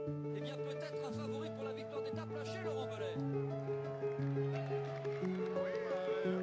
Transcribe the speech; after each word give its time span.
Eh 0.00 0.40
bien, 0.40 0.54
peut-être 0.56 1.04
un 1.06 1.12
favori 1.12 1.50
pour 1.54 1.64
la 1.64 1.72
victoire 1.74 2.02
d'étape 2.02 2.32
lâché, 2.32 2.58
Laurent 2.64 2.86
Belay. 2.86 3.14
Oui, 5.20 5.72
euh, 6.24 6.40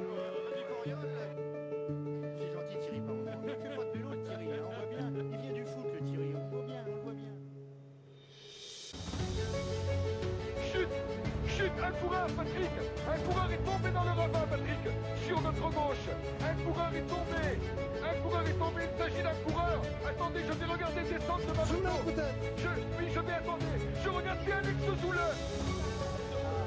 du 0.56 0.62
Coriol. 0.70 1.08
C'est 2.38 2.52
gentil, 2.52 2.78
Thierry, 2.80 3.00
par 3.00 3.14
moment. 3.16 3.40
Mais 3.44 3.54
il 3.58 3.60
fait 3.60 3.74
pas 3.74 3.84
de 3.84 3.90
vélo, 3.90 4.10
le 4.10 4.22
Thierry. 4.22 4.46
hein, 4.52 4.62
on 4.68 4.72
voit 4.72 4.86
bien. 4.86 5.12
Il 5.32 5.38
vient 5.40 5.52
du 5.52 5.64
foot, 5.64 5.84
le 5.92 6.00
Thierry. 6.06 6.32
On 6.36 6.38
le 6.38 6.48
voit 6.48 6.62
bien, 6.64 6.84
on 6.86 6.94
le 6.94 7.00
voit 7.02 7.12
bien. 7.12 7.32
Chute 10.70 10.94
Chute 11.48 11.72
Un 11.82 11.90
coureur, 11.90 12.26
Patrick 12.28 12.70
Un 13.10 13.18
coureur 13.18 13.50
est 13.50 13.64
tombé 13.64 13.90
dans 13.90 14.04
le 14.04 14.10
ravin, 14.10 14.46
Patrick 14.48 14.84
Sur 15.26 15.40
notre 15.42 15.70
gauche 15.70 16.06
Un 16.40 16.54
coureur 16.62 16.94
est 16.94 17.06
tombé 17.06 17.58
Un 18.10 18.20
coureur 18.22 18.42
est 18.42 18.58
tombé 18.58 18.82
Il 18.90 18.98
s'agit 18.98 19.22
d'un 19.22 19.38
coureur 19.46 19.80
Attendez, 20.06 20.40
je 20.46 20.52
vais 20.52 20.66
regarder 20.66 21.02
descendre 21.02 21.46
de 21.46 21.54
ma 21.54 21.64
moto 21.64 22.22
je, 22.58 22.68
Oui, 22.98 23.06
je 23.14 23.20
vais 23.20 23.32
attendre 23.32 23.66
Je 24.04 24.08
regarde 24.08 24.40
bien 24.44 24.56
Alex 24.56 24.78
Zoule 25.00 25.22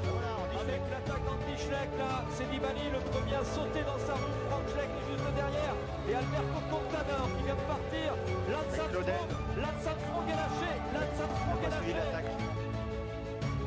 Voilà, 0.08 0.32
on 0.40 0.46
dit 0.48 0.60
Avec 0.64 0.80
l'attaquant 0.90 1.36
de 1.36 1.44
Schleck, 1.64 1.90
là, 1.98 2.24
c'est 2.34 2.46
Nibali, 2.50 2.90
le 2.92 3.00
premier 3.10 3.36
à 3.36 3.44
sauter 3.44 3.82
dans 3.84 3.98
sa 3.98 4.14
roue. 4.14 4.36
Frank 4.50 4.66
Schleck 4.72 4.90
est 4.90 5.06
juste 5.12 5.30
derrière. 5.34 5.76
Et 6.08 6.14
Alberto 6.14 6.60
Contador 6.68 7.28
qui 7.36 7.42
vient 7.44 7.54
de 7.54 7.66
partir. 7.68 8.08
Lance. 8.50 8.78
Armstrong, 8.78 9.08
Lance 9.56 9.86
Armstrong 9.86 10.26
est 10.28 10.38
lâché. 10.40 10.72
Lance 10.92 11.20
Armstrong 11.24 11.60
est 11.64 11.70
lâché. 11.70 11.92
l'attaque. 11.94 12.32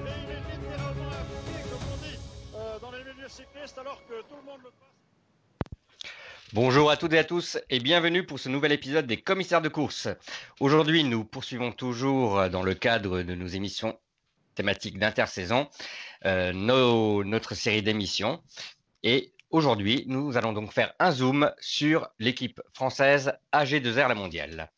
Et 0.06 0.16
il 0.24 0.30
est 0.30 0.44
littéralement 0.52 1.12
à 1.16 1.24
pied, 1.48 1.62
comme 1.72 1.86
on 1.94 1.98
dit, 2.04 2.20
euh, 2.56 2.80
dans 2.80 2.92
les 2.92 3.04
milieux 3.04 3.30
cyclistes, 3.30 3.78
alors 3.78 4.02
que 4.06 4.22
tout 4.28 4.36
le 4.36 4.46
monde 4.46 4.62
le 4.64 4.72
passe. 4.72 4.97
Bonjour 6.54 6.90
à 6.90 6.98
toutes 6.98 7.14
et 7.14 7.18
à 7.20 7.24
tous 7.24 7.58
et 7.70 7.80
bienvenue 7.80 8.26
pour 8.26 8.40
ce 8.40 8.48
nouvel 8.50 8.72
épisode 8.72 9.06
des 9.06 9.18
commissaires 9.18 9.62
de 9.62 9.68
course. 9.70 10.08
Aujourd'hui, 10.60 11.04
nous 11.04 11.26
poursuivons 11.26 11.72
toujours 11.72 12.50
dans 12.50 12.64
le 12.64 12.74
cadre 12.74 13.22
de 13.22 13.36
nos 13.36 13.48
émissions 13.48 14.00
thématiques 14.56 14.98
d'intersaison 14.98 15.68
euh, 16.26 16.54
nos- 16.54 17.24
notre 17.24 17.54
série 17.54 17.82
d'émissions. 17.84 18.42
Et 19.04 19.34
aujourd'hui, 19.50 20.06
nous 20.08 20.38
allons 20.38 20.54
donc 20.54 20.72
faire 20.72 20.94
un 21.00 21.12
zoom 21.12 21.52
sur 21.60 22.08
l'équipe 22.18 22.62
française 22.74 23.34
AG2R 23.52 24.08
La 24.08 24.16
Mondiale. 24.16 24.72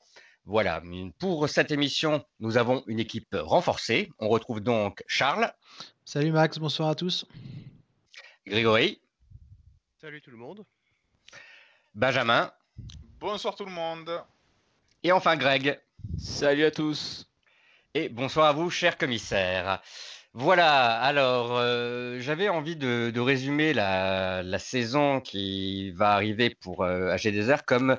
Voilà, 0.45 0.81
pour 1.19 1.47
cette 1.47 1.69
émission, 1.69 2.25
nous 2.39 2.57
avons 2.57 2.83
une 2.87 2.99
équipe 2.99 3.35
renforcée. 3.39 4.09
On 4.17 4.27
retrouve 4.29 4.61
donc 4.61 5.03
Charles, 5.07 5.53
Salut 6.03 6.31
Max, 6.31 6.57
bonsoir 6.57 6.89
à 6.89 6.95
tous. 6.95 7.25
Grégory, 8.47 8.99
Salut 10.01 10.21
tout 10.21 10.31
le 10.31 10.37
monde. 10.37 10.65
Benjamin 11.99 12.49
Bonsoir 13.19 13.57
tout 13.57 13.65
le 13.65 13.71
monde. 13.71 14.23
et 15.03 15.11
enfin 15.11 15.35
Greg. 15.35 15.77
Salut 16.17 16.63
à 16.63 16.71
tous. 16.71 17.27
Et 17.93 18.07
bonsoir 18.07 18.47
à 18.47 18.53
vous, 18.53 18.69
cher 18.69 18.97
commissaire. 18.97 19.81
Voilà, 20.33 20.91
alors 21.01 21.57
euh, 21.57 22.19
j'avais 22.19 22.49
envie 22.49 22.75
de, 22.75 23.19
résumer 23.19 23.73
la, 23.73 24.59
saison 24.59 25.21
qui 25.21 25.89
va 25.91 26.11
arriver 26.11 26.51
pour 26.51 26.83
euh, 26.83 27.15
AG2R 27.15 27.61
comme 27.65 27.97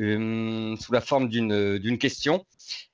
euh, 0.00 0.76
sous 0.76 0.92
la 0.92 1.00
forme 1.00 1.28
d'une 1.28 1.98
question. 1.98 2.44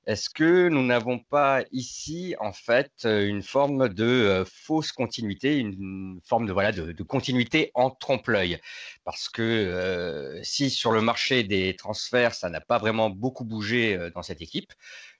Est-ce 0.06 0.28
que 0.28 0.68
nous 0.68 0.84
n'avons 0.84 1.18
pas 1.18 1.64
ici 1.72 2.34
en 2.38 2.52
fait 2.52 2.92
une 3.04 3.42
forme 3.42 3.88
de 3.88 4.04
euh, 4.04 4.44
fausse 4.44 4.92
continuité, 4.92 5.56
une 5.56 6.20
forme 6.22 6.46
de 6.46 6.52
voilà 6.52 6.70
de, 6.70 6.92
de 6.92 7.02
continuité 7.02 7.70
en 7.72 7.90
trompe-l'œil? 7.90 8.60
Parce 9.04 9.30
que 9.30 10.40
si 10.42 10.68
sur 10.68 10.92
le 10.92 11.00
marché 11.00 11.42
des 11.42 11.74
transferts 11.74 12.34
ça 12.34 12.50
n'a 12.50 12.60
pas 12.60 12.76
vraiment 12.78 13.08
beaucoup 13.08 13.44
bougé 13.44 14.10
dans 14.14 14.22
cette 14.22 14.42
équipe, 14.42 14.72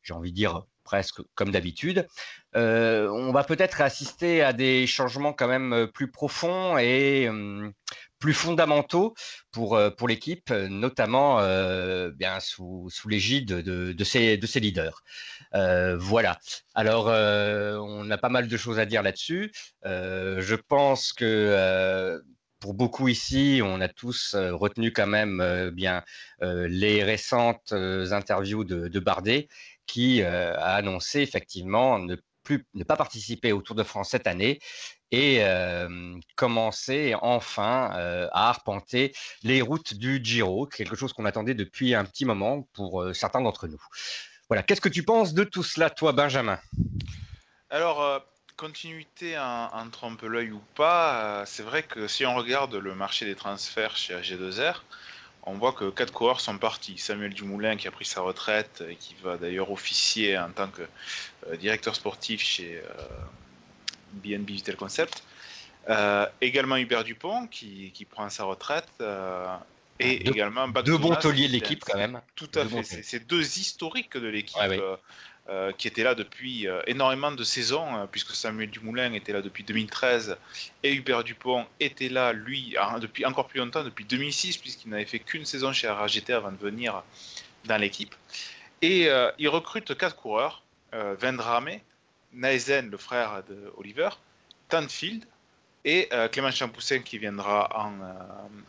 j'ai 0.05 0.15
envie 0.15 0.31
de 0.31 0.37
dire 0.37 0.65
presque 0.85 1.21
comme 1.35 1.51
d'habitude. 1.51 2.07
Euh, 2.55 3.09
on 3.09 3.33
va 3.33 3.43
peut-être 3.43 3.81
assister 3.81 4.43
à 4.43 4.53
des 4.53 4.87
changements 4.87 5.33
quand 5.33 5.49
même 5.49 5.73
euh, 5.73 5.87
plus 5.87 6.11
profonds 6.11 6.79
et 6.79 7.29
hum, 7.29 7.73
plus 8.21 8.35
fondamentaux 8.35 9.15
pour, 9.51 9.75
euh, 9.77 9.91
pour 9.91 10.07
l'équipe, 10.07 10.51
notamment 10.51 11.41
bien 12.13 12.41
sous, 12.41 12.89
sous 12.91 13.09
l'égide 13.09 13.47
de, 13.47 13.93
de, 13.93 14.05
ses, 14.05 14.37
de 14.37 14.47
ses 14.47 14.61
leaders. 14.61 15.03
Voilà. 15.53 16.39
Alors, 16.75 17.07
on 17.07 18.11
a 18.11 18.19
pas 18.19 18.29
mal 18.31 18.49
de 18.49 18.57
choses 18.57 18.79
à 18.79 18.87
dire 18.87 19.03
là-dessus. 19.03 19.53
Je 19.85 20.55
pense 20.55 21.13
que 21.13 22.23
pour 22.61 22.73
beaucoup 22.73 23.09
ici, 23.09 23.61
on 23.63 23.83
a 23.83 23.89
tous 23.89 24.35
retenu 24.35 24.91
quand 24.91 25.07
même 25.07 25.71
bien 25.75 26.03
les 26.41 27.05
récentes 27.05 27.73
interviews 27.73 28.65
de, 28.65 28.89
de 28.89 29.01
Bardet 29.01 29.49
qui 29.87 30.23
euh, 30.23 30.55
a 30.57 30.75
annoncé 30.75 31.21
effectivement 31.21 31.99
ne 31.99 32.17
plus 32.43 32.67
ne 32.75 32.85
pas 32.85 32.97
participer 32.97 33.53
au 33.53 33.63
Tour 33.63 33.75
de 33.75 33.83
France 33.83 34.11
cette 34.11 34.27
année 34.27 34.61
et 35.11 35.39
euh, 35.45 36.15
commencer 36.37 37.15
enfin 37.23 37.93
euh, 37.97 38.29
à 38.33 38.51
arpenter 38.51 39.15
les 39.43 39.63
routes 39.63 39.95
du 39.95 40.21
Giro, 40.23 40.67
quelque 40.67 40.97
chose 40.97 41.13
qu'on 41.13 41.25
attendait 41.25 41.55
depuis 41.55 41.95
un 41.95 42.05
petit 42.05 42.25
moment 42.27 42.69
pour 42.75 43.15
certains 43.15 43.41
d'entre 43.41 43.67
nous. 43.67 43.83
Voilà, 44.51 44.63
qu'est-ce 44.63 44.83
que 44.83 44.91
tu 44.91 45.05
penses 45.05 45.33
de 45.33 45.45
tout 45.45 45.63
cela, 45.63 45.89
toi, 45.89 46.13
Benjamin? 46.13 46.59
Alors, 47.71 48.23
continuité 48.59 49.39
en, 49.39 49.71
en 49.73 49.89
trompe-l'œil 49.89 50.51
ou 50.51 50.61
pas, 50.75 51.45
c'est 51.47 51.63
vrai 51.63 51.83
que 51.83 52.09
si 52.09 52.27
on 52.27 52.35
regarde 52.35 52.75
le 52.75 52.95
marché 52.95 53.25
des 53.25 53.37
transferts 53.37 53.97
chez 53.97 54.15
AG2R, 54.15 54.83
on 55.47 55.55
voit 55.55 55.73
que 55.73 55.91
quatre 55.91 56.13
coureurs 56.13 56.41
sont 56.41 56.57
partis. 56.59 56.97
Samuel 56.99 57.35
Dumoulin 57.35 57.77
qui 57.77 57.87
a 57.87 57.91
pris 57.91 58.05
sa 58.07 58.21
retraite 58.23 58.83
et 58.89 58.97
qui 58.97 59.15
va 59.23 59.37
d'ailleurs 59.37 59.71
officier 59.71 60.39
en 60.39 60.51
tant 60.51 60.69
que 60.69 60.83
euh, 61.49 61.57
directeur 61.57 61.95
sportif 61.95 62.41
chez 62.43 62.79
euh, 62.83 63.07
BNB 64.13 64.51
Vital 64.51 64.77
Concept. 64.77 65.23
Euh, 65.91 66.27
également 66.41 66.77
Hubert 66.77 67.05
Dupont 67.05 67.47
qui, 67.47 67.91
qui 67.93 68.05
prend 68.07 68.31
sa 68.31 68.45
retraite. 68.45 68.89
et 70.01 70.19
Deux- 70.21 70.31
également 70.33 70.67
Deux 70.69 70.97
bons 70.99 71.15
tauliers 71.17 71.43
de 71.43 71.47
qui- 71.49 71.61
l'équipe, 71.61 71.85
quand 71.85 71.99
même. 71.99 72.21
Tout 72.37 72.49
à 72.55 72.65
Deux 72.65 72.69
fait. 72.71 72.83
C'est 72.85 73.03
c'est 73.03 73.27
deux 73.27 73.43
historiques 73.59 74.17
de 74.17 74.29
l'équipe 74.29 74.57
Ouais, 74.61 74.69
ouais. 74.81 74.97
Euh, 75.51 75.73
qui 75.73 75.89
étaient 75.89 76.05
là 76.05 76.15
depuis 76.15 76.67
euh, 76.67 76.81
énormément 76.87 77.31
de 77.31 77.45
saisons, 77.45 77.97
euh, 77.97 78.07
puisque 78.11 78.35
Samuel 78.35 78.71
Dumoulin 78.71 79.13
était 79.13 79.35
là 79.35 79.43
depuis 79.43 79.63
2013 79.63 80.39
et 80.83 80.95
Hubert 80.95 81.23
Dupont 81.23 81.67
était 81.81 82.09
là, 82.09 82.33
lui, 82.33 82.75
depuis 82.99 83.27
encore 83.27 83.47
plus 83.49 83.59
longtemps, 83.59 83.85
depuis 83.85 84.07
2006, 84.07 84.57
puisqu'il 84.57 84.89
n'avait 84.89 85.05
fait 85.05 85.19
qu'une 85.19 85.45
saison 85.45 85.71
chez 85.75 85.87
RAGT 85.87 86.31
avant 86.31 86.51
de 86.51 86.57
venir 86.57 87.03
dans 87.67 87.77
l'équipe. 87.77 88.15
Et 88.81 89.09
euh, 89.11 89.31
il 89.39 89.49
recrute 89.51 89.95
quatre 89.99 90.17
coureurs 90.17 90.63
Vendrame, 90.93 91.81
Naesen, 92.33 92.89
le 92.89 92.97
frère 92.97 93.43
de 93.49 93.71
Oliver, 93.77 94.11
Tanfield 94.69 95.25
et 95.85 96.09
Clément 96.31 96.53
Champoussin 96.53 97.01
qui 97.01 97.19
viendra 97.19 97.69
en, 97.77 97.95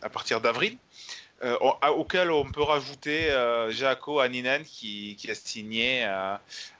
à 0.02 0.08
partir 0.10 0.40
d'avril. 0.40 0.76
Euh, 1.44 1.54
auquel 1.90 2.30
on 2.30 2.50
peut 2.50 2.62
rajouter 2.62 3.30
euh, 3.30 3.70
Jaco 3.70 4.20
Aninen 4.20 4.64
qui, 4.64 5.16
qui 5.16 5.30
a 5.30 5.34
signé 5.34 6.02
euh, 6.06 6.34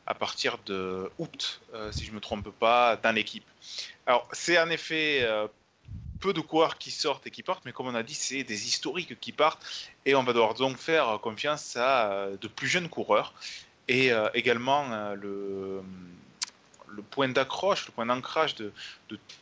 à 0.06 0.15
partir 0.15 0.56
de 0.65 1.11
août, 1.19 1.61
euh, 1.75 1.93
si 1.93 2.06
je 2.06 2.12
me 2.12 2.21
trompe 2.21 2.49
pas, 2.59 2.97
dans 2.97 3.12
l'équipe. 3.12 3.44
Alors 4.06 4.27
c'est 4.33 4.59
en 4.59 4.71
effet 4.71 5.28
peu 6.21 6.33
de 6.33 6.41
coureurs 6.41 6.78
qui 6.78 6.91
sortent 6.91 7.27
et 7.27 7.31
qui 7.31 7.43
partent, 7.43 7.67
mais 7.67 7.72
comme 7.72 7.89
on 7.89 7.94
a 7.94 8.03
dit, 8.03 8.15
c'est 8.15 8.44
des 8.44 8.67
historiques 8.67 9.21
qui 9.21 9.33
partent 9.33 9.62
et 10.06 10.15
on 10.15 10.22
va 10.22 10.33
devoir 10.33 10.55
donc 10.55 10.78
faire 10.78 11.19
confiance 11.21 11.77
à 11.77 12.28
de 12.41 12.49
plus 12.49 12.69
jeunes 12.69 12.88
coureurs 12.88 13.34
et 13.88 14.12
également 14.33 15.12
le 15.15 15.83
le 16.88 17.02
point 17.02 17.28
d'accroche, 17.28 17.86
le 17.86 17.92
point 17.92 18.06
d'ancrage 18.06 18.54
de, 18.54 18.72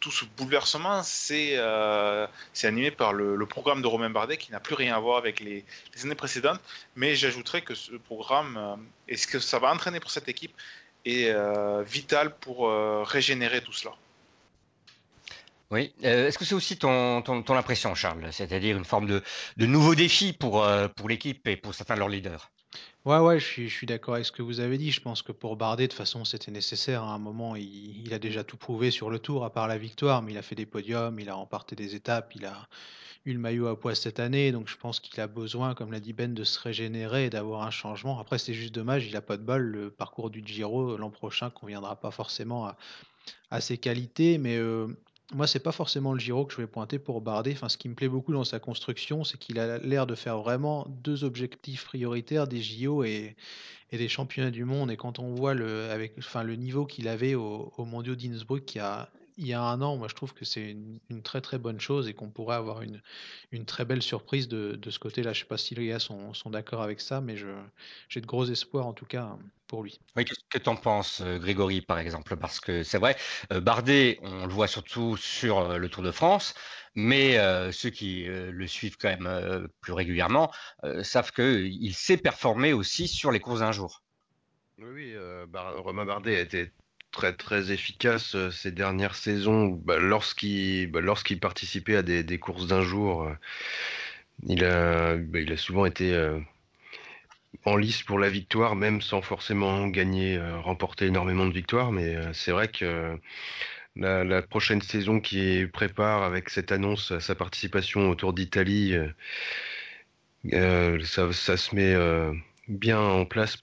tout 0.00 0.10
ce 0.10 0.24
bouleversement, 0.36 1.02
c'est 1.02 1.54
euh, 1.56 2.26
animé 2.62 2.90
par 2.90 3.12
le, 3.12 3.46
programme 3.46 3.82
de 3.82 3.86
Romain 3.86 4.10
Bardet 4.10 4.36
qui 4.36 4.52
n'a 4.52 4.60
plus 4.60 4.74
rien 4.74 4.96
à 4.96 5.00
voir 5.00 5.18
avec 5.18 5.40
les, 5.40 5.64
années 6.02 6.14
précédentes. 6.14 6.60
Mais 6.96 7.14
j'ajouterais 7.14 7.62
que 7.62 7.74
ce 7.74 7.92
programme 7.92 8.56
euh, 8.56 8.76
et 9.08 9.16
ce 9.16 9.26
que 9.26 9.38
ça 9.38 9.58
va 9.58 9.72
entraîner 9.72 10.00
pour 10.00 10.10
cette 10.10 10.28
équipe 10.28 10.52
est 11.04 11.30
euh, 11.30 11.82
vital 11.82 12.34
pour 12.36 12.68
euh, 12.68 13.02
régénérer 13.02 13.60
tout 13.62 13.72
cela. 13.72 13.92
Oui. 15.70 15.92
Euh, 16.04 16.28
Est-ce 16.28 16.38
que 16.38 16.44
c'est 16.44 16.54
aussi 16.54 16.78
ton, 16.78 17.22
impression, 17.48 17.94
Charles? 17.94 18.28
C'est-à-dire 18.32 18.76
une 18.76 18.84
forme 18.84 19.06
de, 19.06 19.22
nouveau 19.66 19.94
défi 19.94 20.36
euh, 20.42 20.88
pour 20.88 21.08
l'équipe 21.08 21.46
et 21.48 21.56
pour 21.56 21.74
certains 21.74 21.94
de 21.94 22.00
leurs 22.00 22.08
leaders? 22.08 22.50
Ouais, 23.04 23.18
ouais, 23.18 23.38
je 23.38 23.66
suis, 23.66 23.86
d'accord 23.86 24.14
avec 24.14 24.24
ce 24.26 24.32
que 24.32 24.42
vous 24.42 24.60
avez 24.60 24.78
dit. 24.78 24.90
Je 24.90 25.00
pense 25.00 25.20
que 25.20 25.32
pour 25.32 25.56
Bardet, 25.56 25.84
de 25.84 25.88
toute 25.88 25.98
façon, 25.98 26.24
c'était 26.24 26.50
nécessaire. 26.50 27.02
À 27.02 27.12
un 27.12 27.18
moment, 27.18 27.54
il, 27.54 28.12
a 28.14 28.18
déjà 28.18 28.44
tout 28.44 28.56
prouvé 28.56 28.90
sur 28.90 29.10
le 29.10 29.18
tour, 29.18 29.44
à 29.44 29.50
part 29.52 29.68
la 29.68 29.76
victoire, 29.76 30.22
mais 30.22 30.32
il 30.32 30.38
a 30.38 30.42
fait 30.42 30.54
des 30.54 30.64
podiums, 30.64 31.20
il 31.20 31.28
a 31.28 31.34
remporté 31.34 31.76
des 31.76 31.94
étapes, 31.94 32.34
il 32.34 32.46
a 32.46 32.66
eu 33.26 33.34
le 33.34 33.38
maillot 33.38 33.66
à 33.66 33.78
poids 33.78 33.94
cette 33.94 34.20
année. 34.20 34.52
Donc, 34.52 34.68
je 34.68 34.76
pense 34.78 35.00
qu'il 35.00 35.20
a 35.20 35.26
besoin, 35.26 35.74
comme 35.74 35.92
l'a 35.92 36.00
dit 36.00 36.14
Ben, 36.14 36.32
de 36.32 36.44
se 36.44 36.58
régénérer 36.58 37.26
et 37.26 37.30
d'avoir 37.30 37.62
un 37.66 37.70
changement. 37.70 38.18
Après, 38.18 38.38
c'est 38.38 38.54
juste 38.54 38.74
dommage, 38.74 39.06
il 39.06 39.16
a 39.16 39.22
pas 39.22 39.36
de 39.36 39.42
bol. 39.42 39.62
Le 39.62 39.90
parcours 39.90 40.30
du 40.30 40.42
Giro 40.44 40.96
l'an 40.96 41.10
prochain 41.10 41.50
conviendra 41.50 41.96
pas 41.96 42.10
forcément 42.10 42.66
à, 42.66 42.76
à 43.50 43.60
ses 43.60 43.76
qualités, 43.78 44.38
mais 44.38 44.56
euh, 44.56 44.88
moi, 45.32 45.46
c'est 45.46 45.60
pas 45.60 45.72
forcément 45.72 46.12
le 46.12 46.18
Giro 46.18 46.44
que 46.44 46.52
je 46.52 46.58
vais 46.58 46.66
pointer 46.66 46.98
pour 46.98 47.20
Bardet. 47.20 47.52
Enfin, 47.52 47.68
ce 47.68 47.78
qui 47.78 47.88
me 47.88 47.94
plaît 47.94 48.08
beaucoup 48.08 48.32
dans 48.32 48.44
sa 48.44 48.58
construction, 48.58 49.24
c'est 49.24 49.38
qu'il 49.38 49.58
a 49.58 49.78
l'air 49.78 50.06
de 50.06 50.14
faire 50.14 50.38
vraiment 50.38 50.86
deux 51.02 51.24
objectifs 51.24 51.86
prioritaires 51.86 52.46
des 52.46 52.62
JO 52.62 53.04
et, 53.04 53.36
des 53.90 54.08
championnats 54.08 54.50
du 54.50 54.64
monde. 54.64 54.90
Et 54.90 54.96
quand 54.96 55.20
on 55.20 55.34
voit 55.34 55.54
le, 55.54 55.88
avec, 55.90 56.14
enfin, 56.18 56.42
le 56.42 56.56
niveau 56.56 56.84
qu'il 56.84 57.08
avait 57.08 57.34
au, 57.36 57.72
au 57.76 57.84
Mondiaux 57.84 58.16
d'Innsbruck 58.16 58.74
il 58.74 58.78
y, 58.78 58.80
a, 58.80 59.08
il 59.36 59.46
y 59.46 59.52
a 59.52 59.62
un 59.62 59.80
an, 59.82 59.96
moi 59.96 60.08
je 60.08 60.14
trouve 60.14 60.32
que 60.34 60.44
c'est 60.44 60.70
une, 61.10 61.22
très 61.22 61.40
très 61.40 61.58
bonne 61.58 61.80
chose 61.80 62.08
et 62.08 62.14
qu'on 62.14 62.30
pourrait 62.30 62.56
avoir 62.56 62.82
une, 62.82 63.00
très 63.64 63.84
belle 63.84 64.02
surprise 64.02 64.48
de, 64.48 64.78
ce 64.90 64.98
côté-là. 64.98 65.32
Je 65.32 65.40
sais 65.40 65.46
pas 65.46 65.58
si 65.58 65.74
les 65.74 65.86
gars 65.86 65.98
sont, 65.98 66.34
sont 66.34 66.50
d'accord 66.50 66.82
avec 66.82 67.00
ça, 67.00 67.20
mais 67.20 67.36
j'ai 67.36 68.20
de 68.20 68.26
gros 68.26 68.44
espoirs 68.44 68.86
en 68.86 68.92
tout 68.92 69.06
cas 69.06 69.36
pour 69.74 69.82
lui. 69.82 69.98
Oui, 70.16 70.24
qu'est-ce 70.24 70.38
que 70.48 70.58
tu 70.58 70.68
en 70.68 70.76
penses, 70.76 71.20
Grégory, 71.20 71.80
par 71.80 71.98
exemple? 71.98 72.36
Parce 72.36 72.60
que 72.60 72.84
c'est 72.84 72.98
vrai, 72.98 73.16
Bardet, 73.50 74.20
on 74.22 74.46
le 74.46 74.52
voit 74.52 74.68
surtout 74.68 75.16
sur 75.16 75.78
le 75.78 75.88
Tour 75.88 76.04
de 76.04 76.12
France, 76.12 76.54
mais 76.94 77.38
euh, 77.38 77.72
ceux 77.72 77.90
qui 77.90 78.28
euh, 78.28 78.52
le 78.52 78.66
suivent 78.66 78.96
quand 78.96 79.08
même 79.08 79.26
euh, 79.26 79.66
plus 79.80 79.92
régulièrement 79.92 80.52
savent 81.02 81.32
qu'il 81.32 81.94
sait 81.94 82.16
performer 82.16 82.72
aussi 82.72 83.08
sur 83.08 83.32
les 83.32 83.40
courses 83.40 83.60
d'un 83.60 83.72
jour. 83.72 84.02
Oui, 84.78 84.86
oui 84.92 85.14
Bar 85.48 85.82
Romain 85.82 86.04
Bardet 86.04 86.36
a 86.36 86.40
été 86.40 86.70
très 87.10 87.32
très 87.32 87.70
efficace 87.70 88.36
ces 88.50 88.72
dernières 88.72 89.14
saisons 89.14 89.68
bah, 89.68 89.98
lorsqu'il 89.98 90.90
bah, 90.90 91.00
lorsqu'il 91.00 91.40
participait 91.40 91.96
à 91.96 92.02
des, 92.02 92.22
des 92.22 92.38
courses 92.38 92.66
d'un 92.66 92.82
jour. 92.82 93.28
il 94.46 94.64
a 94.64 95.16
bah, 95.16 95.40
il 95.40 95.52
a 95.52 95.56
souvent 95.56 95.86
été 95.86 96.12
en 97.64 97.76
lice 97.76 98.02
pour 98.02 98.18
la 98.18 98.28
victoire, 98.28 98.76
même 98.76 99.00
sans 99.00 99.22
forcément 99.22 99.86
gagner, 99.88 100.40
remporter 100.62 101.06
énormément 101.06 101.46
de 101.46 101.52
victoires. 101.52 101.92
Mais 101.92 102.16
c'est 102.32 102.52
vrai 102.52 102.68
que 102.68 103.18
la, 103.96 104.24
la, 104.24 104.42
prochaine 104.42 104.82
saison 104.82 105.20
qui 105.20 105.66
prépare 105.72 106.22
avec 106.24 106.50
cette 106.50 106.72
annonce 106.72 107.16
sa 107.18 107.34
participation 107.34 108.10
au 108.10 108.14
Tour 108.14 108.32
d'Italie, 108.32 108.94
euh, 108.94 109.08
euh, 110.52 111.02
ça, 111.04 111.56
se 111.56 111.74
met 111.74 111.94
euh, 111.94 112.32
bien 112.68 112.98
en 113.00 113.24
place 113.24 113.56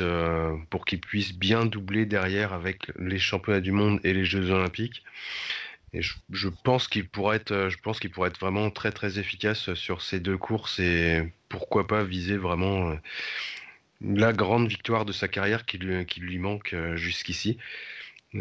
euh, 0.00 0.56
pour 0.70 0.84
qu'il 0.84 1.00
puisse 1.00 1.34
bien 1.34 1.64
doubler 1.64 2.04
derrière 2.04 2.52
avec 2.52 2.90
les 2.98 3.18
championnats 3.18 3.60
du 3.60 3.72
monde 3.72 4.00
et 4.04 4.12
les 4.12 4.24
Jeux 4.24 4.50
Olympiques. 4.50 5.02
Je, 6.00 6.48
pense 6.64 6.88
qu'il 6.88 7.08
pourrait 7.08 7.36
être 7.36 7.68
je 7.68 7.76
pense 7.78 8.00
qu'il 8.00 8.10
pourrait 8.10 8.28
être 8.30 8.40
vraiment 8.40 8.70
très 8.70 8.92
très 8.92 9.18
efficace 9.18 9.74
sur 9.74 10.02
ces 10.02 10.20
deux 10.20 10.38
courses 10.38 10.80
et 10.80 11.22
pourquoi 11.48 11.86
pas 11.86 12.04
viser 12.04 12.36
vraiment 12.36 12.96
la 14.00 14.32
grande 14.32 14.68
victoire 14.68 15.04
de 15.04 15.12
sa 15.12 15.28
carrière 15.28 15.64
qui 15.66 15.78
lui, 15.78 16.04
qui 16.06 16.20
lui 16.20 16.38
manque 16.38 16.74
jusqu'ici. 16.96 17.58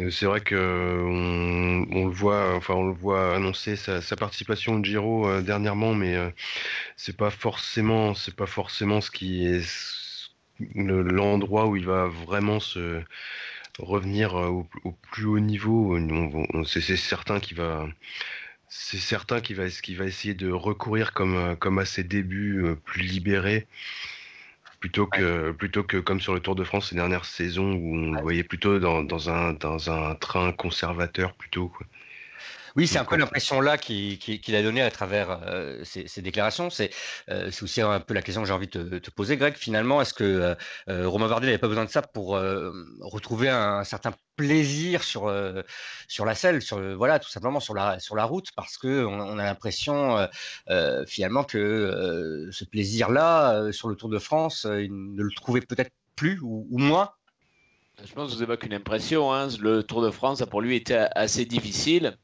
C'est 0.10 0.26
vrai 0.26 0.42
que 0.42 0.56
on, 0.56 2.06
le 2.08 2.12
voit, 2.12 2.56
enfin 2.56 2.74
on 2.74 2.88
le 2.88 2.94
voit 2.94 3.36
annoncer 3.36 3.76
sa, 3.76 4.02
participation 4.16 4.74
au 4.74 4.84
Giro 4.84 5.28
euh, 5.30 5.42
dernièrement, 5.44 5.94
mais 5.94 6.16
euh, 6.16 6.32
c'est 6.98 7.16
pas 7.16 7.30
forcément, 7.30 8.16
c'est 8.16 8.36
pas 8.36 8.48
forcément 8.48 9.02
ce 9.02 9.12
qui 9.12 9.46
est 9.46 9.62
l'endroit 10.76 11.68
où 11.68 11.76
il 11.76 11.86
va 11.86 12.08
vraiment 12.08 12.60
se 12.60 13.04
revenir 13.80 14.36
euh, 14.36 14.48
au, 14.48 14.68
au 14.84 14.92
plus 15.12 15.26
haut 15.26 15.40
niveau. 15.40 15.98
C'est 16.66 16.98
certain 16.98 17.40
qu'il 17.40 17.58
va, 17.58 17.88
c'est 18.68 18.98
certain 18.98 19.42
qu'il 19.42 19.56
va, 19.56 19.70
qu'il 19.70 19.98
va 19.98 20.06
essayer 20.06 20.34
de 20.34 20.52
recourir 20.52 21.14
comme 21.14 21.56
comme 21.58 21.80
à 21.80 21.86
ses 21.86 22.04
débuts 22.04 22.64
plus 22.86 23.04
libérés 23.04 23.68
plutôt 24.80 25.08
que 25.08 25.48
ouais. 25.48 25.54
plutôt 25.54 25.84
que 25.84 25.98
comme 25.98 26.20
sur 26.20 26.34
le 26.34 26.42
Tour 26.42 26.56
de 26.56 26.64
France 26.66 26.90
ces 26.90 26.96
dernières 26.96 27.24
saisons 27.24 27.72
où 27.74 27.96
on 27.96 28.10
ouais. 28.10 28.18
le 28.18 28.22
voyait 28.22 28.44
plutôt 28.44 28.80
dans, 28.80 29.02
dans, 29.02 29.30
un 29.30 29.54
dans 29.54 29.90
un 29.90 30.16
train 30.16 30.52
conservateur 30.52 31.34
plutôt 31.36 31.70
quoi. 31.70 31.88
Oui, 32.76 32.88
c'est 32.88 32.98
un 32.98 33.06
peu 33.06 33.18
l'impression 33.18 33.62
là 33.62 33.78
qu'il 33.78 34.18
qu 34.18 34.40
qu 34.40 34.56
a 34.56 34.64
donné 34.64 34.82
à 34.82 34.90
travers 34.90 35.42
euh, 35.48 35.84
ces, 35.84 36.08
ces, 36.08 36.24
déclarations. 36.24 36.72
C'est 36.72 36.90
euh, 37.30 37.52
aussi 37.62 37.82
un 37.82 38.00
peu 38.00 38.16
la 38.16 38.24
question 38.24 38.42
que 38.42 38.48
j'ai 38.48 38.54
envie 38.54 38.68
de 38.68 38.84
te, 38.84 38.96
te, 38.98 39.12
poser, 39.12 39.38
Greg. 39.38 39.56
Finalement, 39.56 40.02
est-ce 40.02 40.14
que 40.14 40.56
euh, 40.90 41.08
Romain 41.08 41.28
Bardet 41.28 41.48
n'avait 41.48 41.60
pas 41.60 41.68
besoin 41.68 41.86
de 41.86 41.90
ça 41.90 42.02
pour 42.02 42.36
euh, 42.36 42.72
retrouver 43.02 43.50
un, 43.50 43.80
un, 43.80 43.84
certain 43.84 44.14
plaisir 44.36 45.04
sur 45.04 45.28
euh, 45.28 45.62
sur 46.08 46.26
la 46.26 46.34
selle, 46.34 46.64
sur 46.64 46.80
voilà, 46.96 47.20
tout 47.20 47.30
simplement 47.30 47.60
sur 47.60 47.76
la 47.76 48.00
sur 48.00 48.16
la 48.16 48.26
route, 48.26 48.50
parce 48.56 48.78
que 48.80 49.06
on, 49.06 49.20
on 49.20 49.38
a 49.38 49.44
l'impression 49.44 50.28
finalement 51.08 51.44
que 51.44 52.50
ce 52.52 52.66
plaisir-là 52.66 53.72
sur 53.72 53.88
le 53.88 53.96
Tour 53.96 54.10
de 54.10 54.20
France, 54.20 54.66
il 54.70 54.90
ne 54.92 55.22
le 55.22 55.32
trouvait 55.36 55.62
peut-être 55.62 55.92
plus 56.16 56.40
ou, 56.42 56.68
ou 56.70 56.80
moins? 56.80 57.12
Je 58.04 58.14
pense 58.14 58.30
que 58.30 58.34
vous 58.34 58.42
n'avez 58.42 58.48
pas 58.48 58.58
qu'une 58.58 58.74
impression. 58.74 59.32
Hein. 59.32 59.50
Le 59.60 59.84
Tour 59.84 60.02
de 60.02 60.10
France, 60.10 60.40
ça 60.40 60.48
pour 60.48 60.62
lui 60.62 60.76
était 60.76 61.08
assez 61.16 61.46
difficile. 61.46 62.18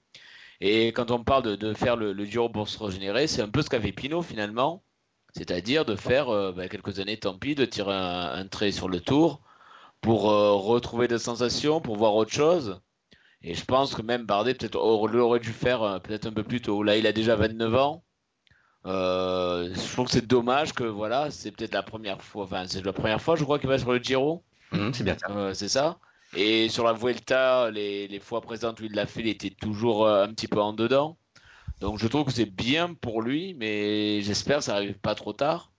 Et 0.61 0.87
quand 0.87 1.11
on 1.11 1.23
parle 1.23 1.43
de, 1.43 1.55
de 1.55 1.73
faire 1.73 1.95
le, 1.95 2.13
le 2.13 2.49
pour 2.49 2.67
se 2.67 2.83
régénérer, 2.83 3.27
c'est 3.27 3.41
un 3.41 3.49
peu 3.49 3.61
ce 3.61 3.69
qu'a 3.69 3.79
fait 3.79 3.91
Pinot 3.91 4.21
finalement. 4.21 4.83
C'est-à-dire 5.35 5.85
de 5.85 5.95
faire 5.95 6.29
euh, 6.29 6.51
bah, 6.51 6.67
quelques 6.67 6.99
années, 6.99 7.17
tant 7.17 7.37
pis, 7.37 7.55
de 7.55 7.65
tirer 7.65 7.93
un, 7.93 8.31
un 8.33 8.47
trait 8.47 8.71
sur 8.71 8.89
le 8.89 8.99
tour 8.99 9.41
pour 10.01 10.31
euh, 10.31 10.53
retrouver 10.53 11.07
des 11.07 11.19
sensations, 11.19 11.81
pour 11.81 11.97
voir 11.97 12.15
autre 12.15 12.31
chose. 12.31 12.81
Et 13.41 13.53
je 13.53 13.63
pense 13.63 13.95
que 13.95 14.01
même 14.01 14.25
Bardet 14.25 14.53
peut-être 14.53 14.75
aurait 14.75 15.39
dû 15.39 15.51
faire 15.51 15.83
euh, 15.83 15.99
peut-être 15.99 16.25
un 16.27 16.33
peu 16.33 16.43
plus 16.43 16.61
tôt. 16.61 16.83
Là, 16.83 16.97
il 16.97 17.07
a 17.07 17.13
déjà 17.13 17.35
29 17.35 17.75
ans. 17.75 18.03
Euh, 18.85 19.73
je 19.73 19.93
trouve 19.93 20.05
que 20.05 20.11
c'est 20.11 20.25
dommage 20.25 20.73
que 20.73 20.83
voilà, 20.83 21.31
c'est 21.31 21.51
peut-être 21.51 21.73
la 21.73 21.83
première 21.83 22.21
fois, 22.21 22.45
enfin 22.45 22.65
c'est 22.65 22.83
la 22.83 22.93
première 22.93 23.21
fois, 23.21 23.35
je 23.35 23.43
crois 23.43 23.59
qu'il 23.59 23.67
va 23.67 23.77
sur 23.77 23.91
le 23.91 23.99
Giro. 23.99 24.43
Mmh, 24.71 24.93
c'est 24.93 25.03
bien 25.03 25.17
ça. 25.17 25.29
Euh, 25.31 25.53
c'est 25.53 25.67
ça. 25.67 25.99
Et 26.35 26.69
sur 26.69 26.83
la 26.83 26.93
Vuelta, 26.93 27.71
les, 27.71 28.19
fois 28.19 28.41
présentes 28.41 28.79
où 28.79 28.85
il 28.85 28.93
l'a 28.93 29.07
fait, 29.07 29.21
il 29.21 29.27
était 29.27 29.49
toujours 29.49 30.05
euh, 30.05 30.23
un 30.23 30.29
petit 30.29 30.47
peu 30.47 30.61
en 30.61 30.73
dedans. 30.73 31.17
Donc 31.79 31.97
je 31.99 32.07
trouve 32.07 32.25
que 32.25 32.31
c'est 32.31 32.45
bien 32.45 32.93
pour 32.93 33.21
lui, 33.21 33.55
mais 33.55 34.21
j'espère 34.21 34.59
que 34.59 34.65
ça 34.65 34.73
n'arrive 34.73 34.99
pas 34.99 35.15
trop 35.15 35.33
tard. 35.33 35.71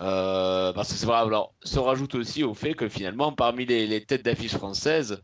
Euh, 0.00 0.72
parce 0.72 0.92
que 0.92 0.98
c'est 0.98 1.06
vrai, 1.06 1.18
alors, 1.18 1.54
se 1.62 1.78
rajoute 1.78 2.14
aussi 2.14 2.44
au 2.44 2.54
fait 2.54 2.74
que 2.74 2.88
finalement, 2.88 3.32
parmi 3.32 3.66
les, 3.66 4.04
têtes 4.04 4.24
d'affiche 4.24 4.56
françaises, 4.56 5.22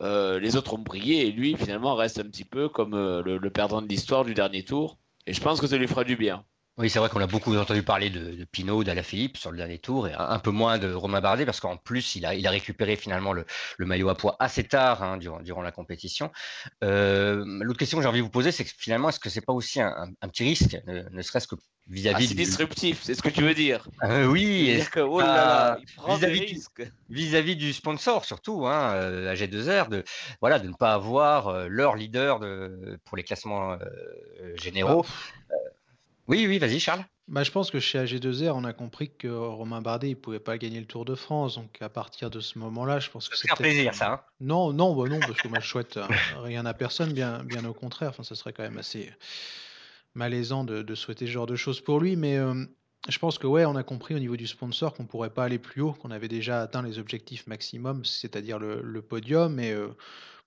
euh, 0.00 0.40
les 0.40 0.56
autres 0.56 0.74
ont 0.74 0.78
brillé 0.78 1.26
et 1.26 1.32
lui, 1.32 1.56
finalement, 1.56 1.94
reste 1.94 2.18
un 2.18 2.24
petit 2.24 2.44
peu 2.44 2.68
comme 2.68 2.92
le, 2.92 3.38
le, 3.38 3.50
perdant 3.50 3.82
de 3.82 3.88
l'histoire 3.88 4.24
du 4.24 4.34
dernier 4.34 4.64
tour. 4.64 4.98
Et 5.26 5.32
je 5.34 5.40
pense 5.40 5.60
que 5.60 5.66
ça 5.66 5.76
lui 5.76 5.88
fera 5.88 6.04
du 6.04 6.16
bien. 6.16 6.44
Oui, 6.78 6.88
c'est 6.88 6.98
vrai 6.98 7.10
qu'on 7.10 7.20
a 7.20 7.26
beaucoup 7.26 7.54
entendu 7.54 7.82
parler 7.82 8.08
de, 8.08 8.34
de 8.34 8.44
Pinot, 8.44 8.82
d'Alaphilippe 8.82 9.36
sur 9.36 9.50
le 9.50 9.58
dernier 9.58 9.78
tour, 9.78 10.08
et 10.08 10.14
un, 10.16 10.38
peu 10.38 10.50
moins 10.50 10.78
de 10.78 10.90
Romain 10.90 11.20
Bardet, 11.20 11.44
parce 11.44 11.60
qu'en 11.60 11.76
plus, 11.76 12.16
il 12.16 12.24
a, 12.24 12.34
il 12.34 12.46
a 12.46 12.50
récupéré 12.50 12.96
finalement 12.96 13.34
le, 13.34 13.44
le 13.76 13.86
maillot 13.86 14.08
à 14.08 14.14
poids 14.14 14.36
assez 14.40 14.64
tard 14.64 15.02
hein, 15.02 15.18
durant, 15.18 15.40
durant, 15.40 15.60
la 15.60 15.70
compétition. 15.70 16.30
Euh, 16.82 17.44
L'autre 17.60 17.78
question 17.78 17.98
que 17.98 18.02
j'ai 18.02 18.08
envie 18.08 18.20
de 18.20 18.24
vous 18.24 18.30
poser, 18.30 18.52
c'est 18.52 18.64
que 18.64 18.70
finalement, 18.74 19.10
est-ce 19.10 19.20
que 19.20 19.28
c'est 19.28 19.42
pas 19.42 19.52
aussi 19.52 19.82
un, 19.82 20.08
un, 20.22 20.28
petit 20.28 20.44
risque, 20.44 20.78
ne, 20.86 21.02
ne 21.10 21.22
serait-ce 21.22 21.46
que 21.46 21.56
vis-à-vis 21.88 22.24
ah, 22.24 22.28
c'est 22.28 22.34
disruptif, 22.34 23.00
c'est 23.02 23.14
ce 23.14 23.22
que 23.22 23.28
tu 23.28 23.42
veux 23.42 23.54
dire. 23.54 23.86
Euh, 24.04 24.26
oui, 24.26 24.74
dire 24.74 24.90
que, 24.90 25.00
oh 25.00 25.20
là 25.20 25.78
là, 26.06 26.16
vis-à-vis 27.10 27.56
du 27.56 27.72
sponsor 27.72 28.24
surtout, 28.24 28.66
hein, 28.66 28.94
euh, 28.94 29.34
AG2R, 29.34 29.88
de 29.88 30.04
voilà, 30.40 30.58
de 30.58 30.68
ne 30.68 30.74
pas 30.74 30.94
avoir 30.94 31.48
euh, 31.48 31.66
leur 31.68 31.96
leader 31.96 32.40
de, 32.40 32.98
pour 33.04 33.16
les 33.16 33.24
classements 33.24 33.72
euh, 33.72 34.56
généraux. 34.56 35.04
Oh. 35.06 35.54
Oui, 36.28 36.46
oui, 36.46 36.58
vas-y, 36.58 36.78
Charles. 36.80 37.04
Bah, 37.28 37.44
je 37.44 37.50
pense 37.50 37.70
que 37.70 37.80
chez 37.80 37.98
AG2R, 38.04 38.52
on 38.54 38.64
a 38.64 38.72
compris 38.72 39.10
que 39.16 39.28
Romain 39.28 39.80
Bardet, 39.80 40.10
il 40.10 40.16
pouvait 40.16 40.40
pas 40.40 40.58
gagner 40.58 40.80
le 40.80 40.86
Tour 40.86 41.04
de 41.04 41.14
France. 41.14 41.54
Donc, 41.54 41.80
à 41.80 41.88
partir 41.88 42.30
de 42.30 42.40
ce 42.40 42.58
moment-là, 42.58 42.98
je 43.00 43.10
pense 43.10 43.28
que 43.28 43.36
c'est. 43.36 43.48
plaisir, 43.54 43.94
ça. 43.94 44.12
Hein 44.12 44.20
non, 44.40 44.72
non, 44.72 44.94
bah 44.94 45.08
non, 45.08 45.20
parce 45.20 45.40
que 45.40 45.48
moi, 45.48 45.60
je 45.60 45.68
souhaite 45.68 45.96
euh, 45.96 46.06
rien 46.42 46.66
à 46.66 46.74
personne, 46.74 47.12
bien, 47.12 47.42
bien 47.44 47.64
au 47.64 47.72
contraire. 47.72 48.10
Enfin, 48.10 48.22
ça 48.22 48.34
serait 48.34 48.52
quand 48.52 48.64
même 48.64 48.78
assez 48.78 49.12
malaisant 50.14 50.64
de, 50.64 50.82
de 50.82 50.94
souhaiter 50.94 51.26
ce 51.26 51.30
genre 51.30 51.46
de 51.46 51.56
choses 51.56 51.80
pour 51.80 52.00
lui. 52.00 52.16
Mais 52.16 52.36
euh, 52.36 52.64
je 53.08 53.18
pense 53.18 53.38
que, 53.38 53.46
ouais, 53.46 53.64
on 53.64 53.74
a 53.74 53.82
compris 53.82 54.14
au 54.14 54.18
niveau 54.18 54.36
du 54.36 54.46
sponsor 54.46 54.94
qu'on 54.94 55.06
pourrait 55.06 55.30
pas 55.30 55.44
aller 55.44 55.58
plus 55.58 55.82
haut, 55.82 55.92
qu'on 55.92 56.10
avait 56.10 56.28
déjà 56.28 56.62
atteint 56.62 56.82
les 56.82 56.98
objectifs 56.98 57.46
maximum, 57.46 58.04
c'est-à-dire 58.04 58.58
le, 58.58 59.02
podium. 59.02 59.58
Et. 59.58 59.72
Euh, 59.72 59.88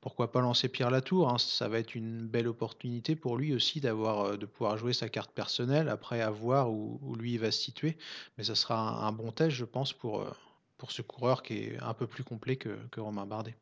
pourquoi 0.02 0.32
pas 0.32 0.40
lancer 0.40 0.70
Pierre 0.70 0.92
Latour 0.92 1.30
hein, 1.30 1.40
Ça 1.40 1.68
va 1.68 1.80
être 1.80 1.96
une 1.96 2.28
belle 2.28 2.48
opportunité 2.48 3.16
pour 3.16 3.38
lui 3.38 3.56
aussi 3.56 3.82
d'avoir, 3.82 4.22
euh, 4.22 4.38
de 4.38 4.46
pouvoir 4.46 4.78
jouer 4.78 4.94
sa 4.94 5.10
carte 5.10 5.32
personnelle 5.32 5.90
après 5.90 6.22
à 6.22 6.30
voir 6.30 6.70
où, 6.70 7.16
lui 7.18 7.40
va 7.40 7.50
se 7.50 7.60
situer. 7.60 7.98
Mais 8.38 8.44
ça 8.44 8.54
sera 8.54 9.04
un, 9.04 9.12
bon 9.12 9.32
test, 9.32 9.56
je 9.56 9.66
pense, 9.66 9.94
pour, 9.94 10.22
euh, 10.22 10.30
pour 10.78 10.92
ce 10.92 11.02
coureur 11.02 11.42
qui 11.42 11.56
est 11.56 11.80
un 11.82 11.96
peu 11.96 12.06
plus 12.06 12.24
complet 12.24 12.56
que 12.56 13.00
Romain 13.00 13.26
Bardet. 13.26 13.56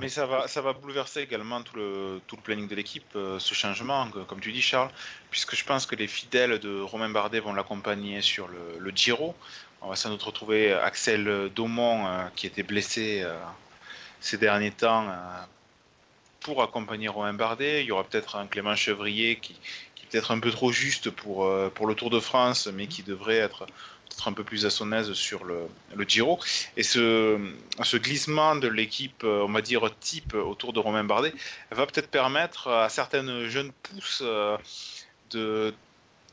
Mais 0.00 0.08
ça 0.08 0.26
va, 0.26 0.46
ça 0.48 0.60
va 0.60 0.72
bouleverser 0.72 1.20
également 1.20 1.62
tout 1.62 1.76
le, 1.76 2.20
tout 2.26 2.36
le 2.36 2.42
planning 2.42 2.68
de 2.68 2.74
l'équipe, 2.74 3.04
euh, 3.16 3.38
ce 3.38 3.54
changement, 3.54 4.08
comme 4.10 4.40
tu 4.40 4.52
dis 4.52 4.62
Charles, 4.62 4.90
puisque 5.30 5.56
je 5.56 5.64
pense 5.64 5.86
que 5.86 5.96
les 5.96 6.06
fidèles 6.06 6.58
de 6.58 6.80
Romain 6.80 7.08
Bardet 7.08 7.40
vont 7.40 7.52
l'accompagner 7.52 8.20
sur 8.20 8.48
le, 8.48 8.78
le, 8.78 8.90
Giro. 8.94 9.34
On 9.80 9.88
va 9.88 9.96
sans 9.96 10.10
doute 10.10 10.22
retrouver 10.22 10.72
Axel 10.72 11.50
Daumont, 11.54 12.06
euh, 12.06 12.26
qui 12.34 12.46
était 12.46 12.62
blessé 12.64 13.22
euh, 13.22 13.36
ces 14.20 14.36
derniers 14.36 14.72
temps 14.72 15.08
euh, 15.08 15.14
pour 16.40 16.62
accompagner 16.62 17.08
Romain 17.08 17.34
Bardet. 17.34 17.82
Il 17.82 17.86
y 17.86 17.92
aura 17.92 18.04
peut-être 18.04 18.36
un 18.36 18.46
Clément 18.46 18.74
Chevrier 18.74 19.36
qui, 19.36 19.54
qui 19.94 20.04
est 20.04 20.08
peut-être 20.10 20.32
un 20.32 20.40
peu 20.40 20.50
trop 20.50 20.72
juste 20.72 21.10
pour, 21.10 21.48
pour 21.74 21.86
le 21.86 21.94
Tour 21.94 22.10
de 22.10 22.20
France, 22.20 22.68
mais 22.72 22.86
qui 22.88 23.02
devrait 23.02 23.36
être 23.36 23.66
peut-être 24.08 24.28
un 24.28 24.32
peu 24.32 24.44
plus 24.44 24.66
à 24.66 24.70
son 24.70 24.92
aise 24.92 25.12
sur 25.12 25.44
le, 25.44 25.68
Giro. 26.06 26.38
Et 26.76 26.82
ce, 26.82 27.38
glissement 27.96 28.56
de 28.56 28.68
l'équipe, 28.68 29.24
on 29.24 29.52
va 29.52 29.62
dire 29.62 29.88
type 30.00 30.34
autour 30.34 30.72
de 30.72 30.80
Romain 30.80 31.04
Bardet, 31.04 31.32
va 31.70 31.86
peut-être 31.86 32.10
permettre 32.10 32.68
à 32.68 32.88
certaines 32.88 33.48
jeunes 33.48 33.72
pousses 33.82 34.22
de, 35.30 35.74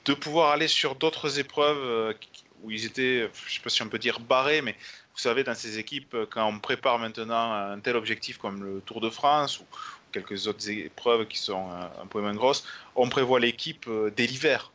de 0.05 0.13
pouvoir 0.13 0.51
aller 0.51 0.67
sur 0.67 0.95
d'autres 0.95 1.39
épreuves 1.39 2.15
où 2.63 2.71
ils 2.71 2.85
étaient, 2.85 3.29
je 3.33 3.45
ne 3.45 3.49
sais 3.49 3.59
pas 3.61 3.69
si 3.69 3.81
on 3.83 3.89
peut 3.89 3.99
dire 3.99 4.19
barrés, 4.19 4.61
mais 4.61 4.75
vous 5.13 5.21
savez, 5.21 5.43
dans 5.43 5.55
ces 5.55 5.79
équipes, 5.79 6.15
quand 6.29 6.45
on 6.45 6.59
prépare 6.59 6.99
maintenant 6.99 7.53
un 7.53 7.79
tel 7.79 7.95
objectif 7.95 8.37
comme 8.37 8.63
le 8.63 8.81
Tour 8.81 8.99
de 8.99 9.09
France 9.09 9.59
ou 9.59 9.65
quelques 10.11 10.47
autres 10.47 10.69
épreuves 10.69 11.25
qui 11.27 11.37
sont 11.37 11.69
un 11.71 12.07
peu 12.07 12.21
moins 12.21 12.33
grosses, 12.33 12.65
on 12.95 13.07
prévoit 13.09 13.39
l'équipe 13.39 13.89
dès 14.15 14.27
l'hiver. 14.27 14.71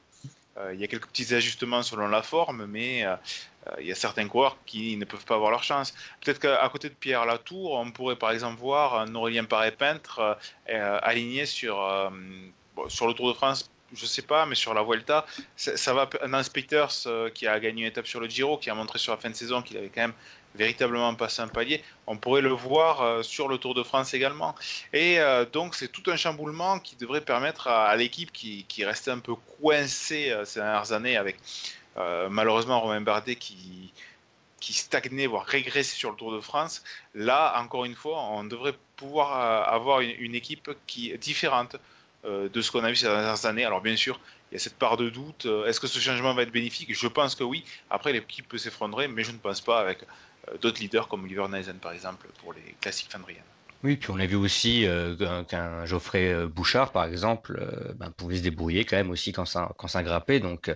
Euh, 0.61 0.75
il 0.75 0.81
y 0.81 0.85
a 0.85 0.87
quelques 0.87 1.07
petits 1.07 1.35
ajustements 1.35 1.83
selon 1.83 2.09
la 2.09 2.23
forme, 2.23 2.67
mais 2.67 3.05
euh, 3.05 3.17
il 3.81 3.87
y 3.87 3.93
a 3.93 3.95
certains 3.95 4.27
coureurs 4.29 4.57
qui 4.67 4.97
ne 4.97 5.05
peuvent 5.05 5.25
pas 5.25 5.35
avoir 5.35 5.51
leur 5.51 5.63
chance. 5.63 5.95
Peut-être 6.21 6.41
qu'à 6.41 6.69
côté 6.71 6.89
de 6.89 6.95
Pierre 6.95 7.27
Latour, 7.27 7.73
on 7.73 7.91
pourrait 7.91 8.17
par 8.17 8.31
exemple 8.31 8.59
voir 8.61 8.99
un 8.99 9.15
Aurélien 9.15 9.45
Paré-Peintre 9.45 10.39
euh, 10.69 10.99
aligné 11.03 11.47
sur, 11.47 11.77
sur 12.89 13.07
le 13.07 13.15
Tour 13.15 13.29
de 13.29 13.35
France 13.35 13.71
je 13.95 14.07
sais 14.07 14.23
pas, 14.23 14.47
mais 14.47 14.55
sur 14.55 14.75
la 14.75 14.83
Vuelta, 14.83 15.27
ça, 15.57 15.95
va. 15.95 16.09
Nance 16.27 16.49
Peters, 16.49 17.07
qui 17.35 17.47
a 17.47 17.59
gagné 17.61 17.83
une 17.83 17.89
étape 17.89 18.07
sur 18.07 18.21
le 18.21 18.29
Giro, 18.29 18.59
qui 18.59 18.71
a 18.71 18.75
montré 18.75 18.99
sur 18.99 19.13
la 19.13 19.19
fin 19.19 19.31
de 19.31 19.35
saison 19.35 19.63
qu'il 19.63 19.77
avait 19.77 19.89
quand 19.89 20.03
même 20.03 20.15
véritablement 20.55 21.15
passé 21.15 21.43
un 21.43 21.49
palier, 21.49 21.83
on 22.09 22.17
pourrait 22.17 22.41
le 22.41 22.51
voir 22.51 23.25
sur 23.25 23.47
le 23.47 23.59
Tour 23.59 23.75
de 23.75 23.85
France 23.85 24.15
également. 24.15 24.55
Et 24.93 25.19
donc, 25.53 25.77
c'est 25.77 25.89
tout 25.89 26.11
un 26.11 26.17
chamboulement 26.17 26.81
qui 26.81 26.97
devrait 26.97 27.21
permettre 27.21 27.69
à, 27.69 27.95
l'équipe 27.97 28.33
qui, 28.33 28.85
restait 28.85 29.13
un 29.13 29.21
peu 29.21 29.35
coincée 29.61 30.35
ces 30.45 30.61
dernières 30.61 30.93
années 30.93 31.17
avec 31.17 31.37
malheureusement 31.97 32.81
Romain 32.81 33.01
Bardet 33.01 33.37
qui 33.37 33.93
stagnait, 34.73 35.27
voire 35.27 35.45
régressait 35.45 35.97
sur 35.97 36.11
le 36.11 36.17
Tour 36.17 36.33
de 36.33 36.41
France. 36.41 36.83
Là, 37.15 37.55
encore 37.61 37.85
une 37.85 37.95
fois, 37.95 38.21
on 38.23 38.45
devrait 38.45 38.75
pouvoir 38.97 39.69
avoir 39.73 40.01
une, 40.01 40.15
une 40.19 40.35
équipe 40.35 40.71
qui 40.87 41.11
est 41.11 41.19
différente, 41.19 41.77
euh, 41.77 41.79
de 42.25 42.61
ce 42.61 42.71
qu'on 42.71 42.85
a 42.85 42.91
vu 42.91 42.97
ces 42.97 43.07
dernières 43.07 43.47
années. 43.47 43.65
Alors 43.65 43.81
bien 43.81 43.97
sûr, 43.97 44.21
il 44.51 44.55
y 44.55 44.57
a 44.57 44.59
cette 44.59 44.77
part 44.77 44.97
de 44.97 45.09
doute. 45.11 45.47
Euh, 45.47 45.67
est-ce 45.67 45.79
que 45.79 45.87
ce 45.87 46.01
changement 46.01 46.35
va 46.35 46.43
être 46.43 46.51
bénéfique? 46.51 46.93
Je 46.93 47.07
pense 47.07 47.35
que 47.35 47.45
oui. 47.45 47.65
Après, 47.89 48.13
l'équipe 48.13 48.49
peut 48.49 48.59
s'effondrer, 48.59 49.07
mais 49.07 49.23
je 49.23 49.33
ne 49.33 49.39
pense 49.39 49.61
pas 49.61 49.79
avec 49.79 50.03
euh, 50.49 50.57
d'autres 50.59 50.81
leaders 50.81 51.09
comme 51.09 51.25
Oliver 51.25 51.47
Neisen, 51.49 51.79
par 51.79 51.93
exemple, 51.93 52.27
pour 52.41 52.53
les 52.53 52.75
classiques 52.81 53.11
Fendrian. 53.13 53.43
Oui, 53.83 53.97
puis 53.97 54.11
on 54.11 54.19
a 54.19 54.27
vu 54.27 54.37
aussi 54.37 54.87
euh, 54.87 55.45
qu'un 55.45 55.87
Geoffrey 55.87 56.31
euh, 56.31 56.47
Bouchard, 56.47 56.93
par 56.93 57.07
exemple, 57.07 57.59
euh, 57.59 57.95
ben, 57.95 58.11
pouvait 58.11 58.37
se 58.37 58.43
débrouiller 58.43 58.85
quand 58.85 58.97
même 58.97 59.09
aussi 59.09 59.33
quand 59.33 59.47
ça, 59.47 59.73
quand. 59.79 59.89
Donc, 60.43 60.71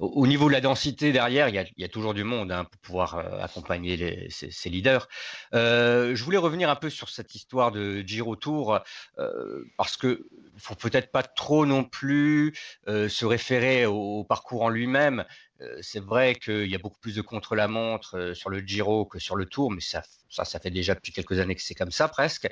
au, 0.00 0.26
niveau 0.26 0.48
de 0.48 0.52
la 0.52 0.60
densité 0.60 1.12
derrière, 1.12 1.48
il 1.48 1.72
y 1.76 1.84
a, 1.84 1.88
toujours 1.88 2.14
du 2.14 2.24
monde 2.24 2.50
hein, 2.50 2.64
pour 2.64 2.80
pouvoir 2.80 3.42
accompagner 3.42 4.28
ces, 4.28 4.50
ces, 4.50 4.70
leaders. 4.70 5.08
je 5.52 6.22
voulais 6.24 6.36
revenir 6.36 6.68
un 6.68 6.76
peu 6.76 6.90
sur 6.90 7.08
cette 7.08 7.34
histoire 7.34 7.70
de 7.70 8.00
Giro 8.00 8.36
Tour 8.36 8.80
parce 9.76 9.96
que 9.96 10.26
faut 10.58 10.74
peut-être 10.74 11.10
pas 11.10 11.22
trop 11.22 11.66
non 11.66 11.84
plus 11.84 12.54
se 12.86 13.24
référer 13.24 13.86
au, 13.86 14.24
parcours 14.24 14.62
en 14.62 14.68
lui-même. 14.68 15.24
c'est 15.80 16.02
vrai 16.02 16.34
qu'il 16.34 16.66
y 16.66 16.74
a 16.74 16.78
beaucoup 16.78 17.00
plus 17.00 17.14
de 17.14 17.22
contre-la-montre 17.22 18.32
sur 18.34 18.50
le 18.50 18.60
Giro 18.60 19.06
que 19.06 19.18
sur 19.18 19.36
le 19.36 19.46
Tour, 19.46 19.70
mais 19.70 19.80
ça, 19.80 20.02
ça 20.28 20.58
fait 20.58 20.70
déjà 20.70 20.94
depuis 20.94 21.12
quelques 21.12 21.38
années 21.38 21.54
que 21.54 21.62
c'est 21.62 21.74
comme 21.74 21.92
ça 21.92 22.08
presque. 22.08 22.48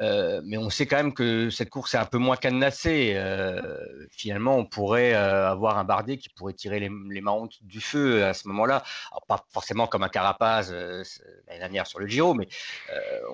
Euh, 0.00 0.40
mais 0.44 0.56
on 0.56 0.70
sait 0.70 0.86
quand 0.86 0.96
même 0.96 1.14
que 1.14 1.50
cette 1.50 1.70
course 1.70 1.94
est 1.94 1.98
un 1.98 2.04
peu 2.04 2.18
moins 2.18 2.36
cadenassée. 2.36 3.12
Euh, 3.16 4.06
finalement, 4.10 4.56
on 4.56 4.64
pourrait 4.64 5.14
euh, 5.14 5.48
avoir 5.48 5.78
un 5.78 5.84
Bardet 5.84 6.16
qui 6.16 6.28
pourrait 6.28 6.52
tirer 6.52 6.80
les, 6.80 6.90
les 7.10 7.20
marrons 7.20 7.48
du 7.62 7.80
feu 7.80 8.24
à 8.24 8.34
ce 8.34 8.48
moment-là. 8.48 8.82
Pas 9.28 9.44
forcément 9.52 9.86
comme 9.86 10.02
un 10.02 10.08
Carapaz 10.08 10.72
l'année 10.72 11.58
dernière 11.58 11.86
sur 11.86 11.98
le 11.98 12.06
Giro, 12.06 12.34
mais 12.34 12.48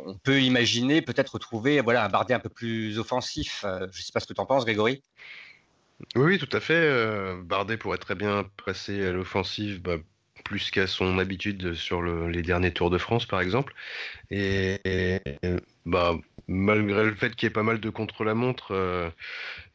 on 0.07 0.15
peut 0.15 0.41
imaginer 0.41 1.03
peut-être 1.03 1.35
retrouver 1.35 1.81
voilà, 1.81 2.05
un 2.05 2.09
Bardet 2.09 2.35
un 2.35 2.41
peu 2.41 2.49
plus 2.49 2.99
offensif. 2.99 3.65
je 3.65 3.85
ne 3.87 3.91
sais 3.93 4.13
pas 4.13 4.21
ce 4.21 4.27
que 4.27 4.35
tu 4.35 4.41
en 4.41 4.47
penses, 4.47 4.65
Grégory. 4.65 5.03
Oui, 6.15 6.39
tout 6.39 6.49
à 6.57 6.61
fait. 6.61 7.35
Bardet 7.43 7.77
pourrait 7.77 7.99
très 7.99 8.15
bien 8.15 8.45
passer 8.65 9.05
à 9.07 9.13
l'offensive 9.13 9.83
bah, 9.83 9.97
plus 10.51 10.73
qu'à 10.73 10.89
son 10.89 11.21
habitude 11.21 11.75
sur 11.75 12.03
le, 12.03 12.29
les 12.29 12.43
derniers 12.43 12.73
Tours 12.73 12.91
de 12.91 12.99
France, 12.99 13.25
par 13.25 13.41
exemple. 13.41 13.73
Et, 14.33 14.81
bah, 15.87 16.17
malgré 16.49 17.05
le 17.05 17.15
fait 17.15 17.37
qu'il 17.37 17.47
y 17.47 17.51
ait 17.51 17.53
pas 17.53 17.63
mal 17.63 17.79
de 17.79 17.89
contre-la-montre, 17.89 18.73
euh, 18.73 19.11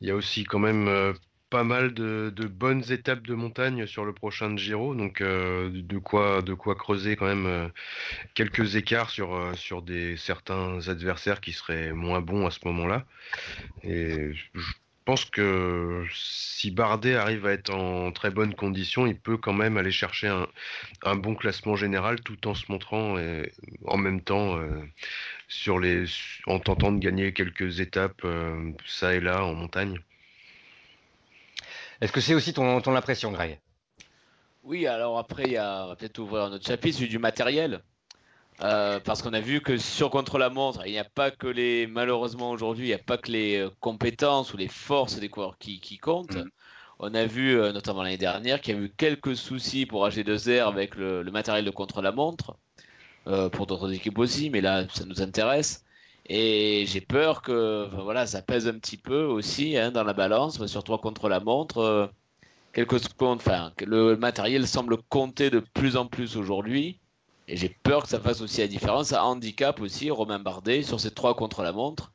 il 0.01 0.09
y 0.09 0.11
a 0.11 0.15
aussi 0.15 0.43
quand 0.43 0.59
même 0.59 0.89
euh, 0.89 1.13
pas 1.49 1.63
mal 1.63 1.93
de, 1.93 2.29
bonnes 2.49 2.83
étapes 2.91 3.25
de 3.25 3.35
montagne 3.35 3.85
sur 3.85 4.03
le 4.03 4.11
prochain 4.11 4.57
Giro, 4.57 4.95
donc 4.95 5.21
euh, 5.21 5.69
de 5.73 5.97
quoi 5.97 6.41
de 6.41 6.53
quoi 6.53 6.75
creuser 6.75 7.15
quand 7.15 7.33
même 7.33 7.71
quelques 8.33 8.75
écarts 8.75 9.11
sur 9.11 9.81
des 9.81 10.17
certains 10.17 10.89
adversaires 10.89 11.39
qui 11.39 11.53
seraient 11.53 11.93
moins 11.93 12.19
bons 12.19 12.45
à 12.47 12.51
ce 12.51 12.59
moment-là. 12.65 13.05
Pense 15.05 15.25
que 15.25 16.03
si 16.13 16.71
Bardet 16.71 17.15
arrive 17.15 17.45
à 17.45 17.53
être 17.53 17.73
en 17.73 18.11
très 18.11 18.31
bonne 18.31 18.55
condition, 18.55 19.05
il 19.05 19.17
peut 19.17 19.37
quand 19.37 19.53
même 19.53 19.77
aller 19.77 19.91
chercher 19.91 20.27
un, 20.27 20.47
un 21.03 21.15
bon 21.15 21.35
classement 21.35 21.75
général 21.75 22.19
tout 22.21 22.47
en 22.47 22.55
se 22.55 22.71
montrant 22.71 23.17
et, 23.17 23.51
en 23.85 23.97
même 23.97 24.21
temps 24.21 24.57
euh, 24.57 24.81
sur 25.47 25.79
les, 25.79 26.05
en 26.47 26.59
tentant 26.59 26.91
de 26.91 26.99
gagner 26.99 27.33
quelques 27.33 27.79
étapes 27.79 28.21
euh, 28.25 28.71
ça 28.85 29.13
et 29.13 29.19
là 29.19 29.45
en 29.45 29.53
montagne. 29.53 29.99
Est-ce 32.01 32.11
que 32.11 32.19
c'est 32.19 32.33
aussi 32.33 32.53
ton, 32.53 32.81
ton 32.81 32.95
impression, 32.95 33.31
Greg? 33.31 33.59
Oui, 34.63 34.87
alors 34.87 35.19
après, 35.19 35.43
il 35.43 35.51
y 35.51 35.57
a, 35.57 35.85
on 35.85 35.89
va 35.89 35.95
peut-être 35.95 36.17
ouvrir 36.17 36.49
notre 36.49 36.65
chapitre, 36.65 37.03
du 37.05 37.19
matériel. 37.19 37.81
Euh, 38.61 38.99
parce 39.01 39.21
qu'on 39.21 39.33
a 39.33 39.41
vu 39.41 39.61
que 39.61 39.77
sur 39.77 40.09
contre-la-montre, 40.09 40.85
il 40.85 40.91
n'y 40.93 40.97
a 40.97 41.03
pas 41.03 41.29
que 41.29 41.47
les, 41.47 41.87
malheureusement 41.87 42.51
aujourd'hui, 42.51 42.85
il 42.85 42.89
n'y 42.89 42.93
a 42.93 42.99
pas 42.99 43.17
que 43.17 43.31
les 43.31 43.57
euh, 43.57 43.69
compétences 43.81 44.53
ou 44.53 44.57
les 44.57 44.69
forces 44.69 45.19
des 45.19 45.27
coureurs 45.29 45.57
qui, 45.57 45.79
qui 45.81 45.97
comptent. 45.97 46.37
Mm. 46.37 46.49
On 46.99 47.13
a 47.13 47.25
vu, 47.25 47.59
euh, 47.59 47.73
notamment 47.73 48.03
l'année 48.03 48.17
dernière, 48.17 48.61
qu'il 48.61 48.75
y 48.75 48.77
a 48.77 48.81
eu 48.81 48.89
quelques 48.89 49.35
soucis 49.35 49.85
pour 49.85 50.07
AG2R 50.07 50.67
avec 50.67 50.95
le, 50.95 51.23
le 51.23 51.31
matériel 51.31 51.65
de 51.65 51.71
contre-la-montre, 51.71 52.55
euh, 53.27 53.49
pour 53.49 53.65
d'autres 53.65 53.91
équipes 53.91 54.19
aussi, 54.19 54.49
mais 54.49 54.61
là, 54.61 54.85
ça 54.93 55.03
nous 55.05 55.21
intéresse. 55.21 55.83
Et 56.27 56.85
j'ai 56.87 57.01
peur 57.01 57.41
que, 57.41 57.87
enfin, 57.87 58.03
voilà, 58.03 58.27
ça 58.27 58.41
pèse 58.41 58.67
un 58.67 58.77
petit 58.77 58.97
peu 58.97 59.23
aussi 59.23 59.77
hein, 59.77 59.91
dans 59.91 60.03
la 60.03 60.13
balance, 60.13 60.63
sur 60.67 60.83
toi 60.83 60.99
contre 60.99 61.27
la 61.27 61.39
montre. 61.39 61.79
Euh, 61.79 62.07
quelque 62.73 62.97
enfin, 63.21 63.71
le 63.85 64.15
matériel 64.15 64.67
semble 64.67 64.97
compter 65.09 65.49
de 65.49 65.59
plus 65.59 65.97
en 65.97 66.07
plus 66.07 66.37
aujourd'hui. 66.37 66.99
Et 67.47 67.57
j'ai 67.57 67.69
peur 67.69 68.03
que 68.03 68.09
ça 68.09 68.19
fasse 68.19 68.41
aussi 68.41 68.61
la 68.61 68.67
différence. 68.67 69.07
Ça 69.09 69.23
handicap 69.25 69.79
aussi 69.81 70.09
Romain 70.09 70.39
Bardet 70.39 70.83
sur 70.83 70.99
ces 70.99 71.11
trois 71.11 71.35
contre 71.35 71.61
la 71.63 71.71
montre. 71.71 72.11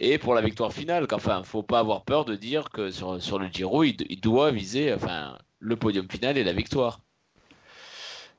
Et 0.00 0.18
pour 0.18 0.34
la 0.34 0.40
victoire 0.42 0.72
finale, 0.72 1.06
enfin, 1.12 1.44
faut 1.44 1.62
pas 1.62 1.78
avoir 1.78 2.04
peur 2.04 2.24
de 2.24 2.34
dire 2.34 2.70
que 2.70 2.90
sur, 2.90 3.22
sur 3.22 3.38
le 3.38 3.48
Giro, 3.48 3.84
il, 3.84 3.96
il, 4.08 4.20
doit 4.20 4.50
viser 4.50 4.92
enfin, 4.92 5.38
le 5.60 5.76
podium 5.76 6.10
final 6.10 6.38
et 6.38 6.44
la 6.44 6.52
victoire. 6.52 7.01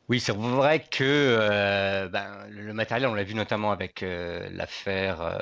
Oui, 0.10 0.20
c'est 0.20 0.36
vrai 0.36 0.82
que 0.82 1.02
euh, 1.02 2.10
ben, 2.10 2.46
le 2.50 2.74
matériel, 2.74 3.08
on 3.08 3.14
l'a 3.14 3.24
vu 3.24 3.36
notamment 3.36 3.72
avec 3.72 4.04
euh, 4.04 4.50
l'affaire 4.52 5.22
euh, 5.22 5.40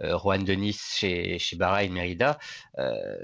euh 0.00 0.18
Juan 0.18 0.44
Denis 0.44 0.76
chez, 0.96 1.38
chez 1.38 1.54
Bahrain 1.54 1.88
Merida, 1.88 2.38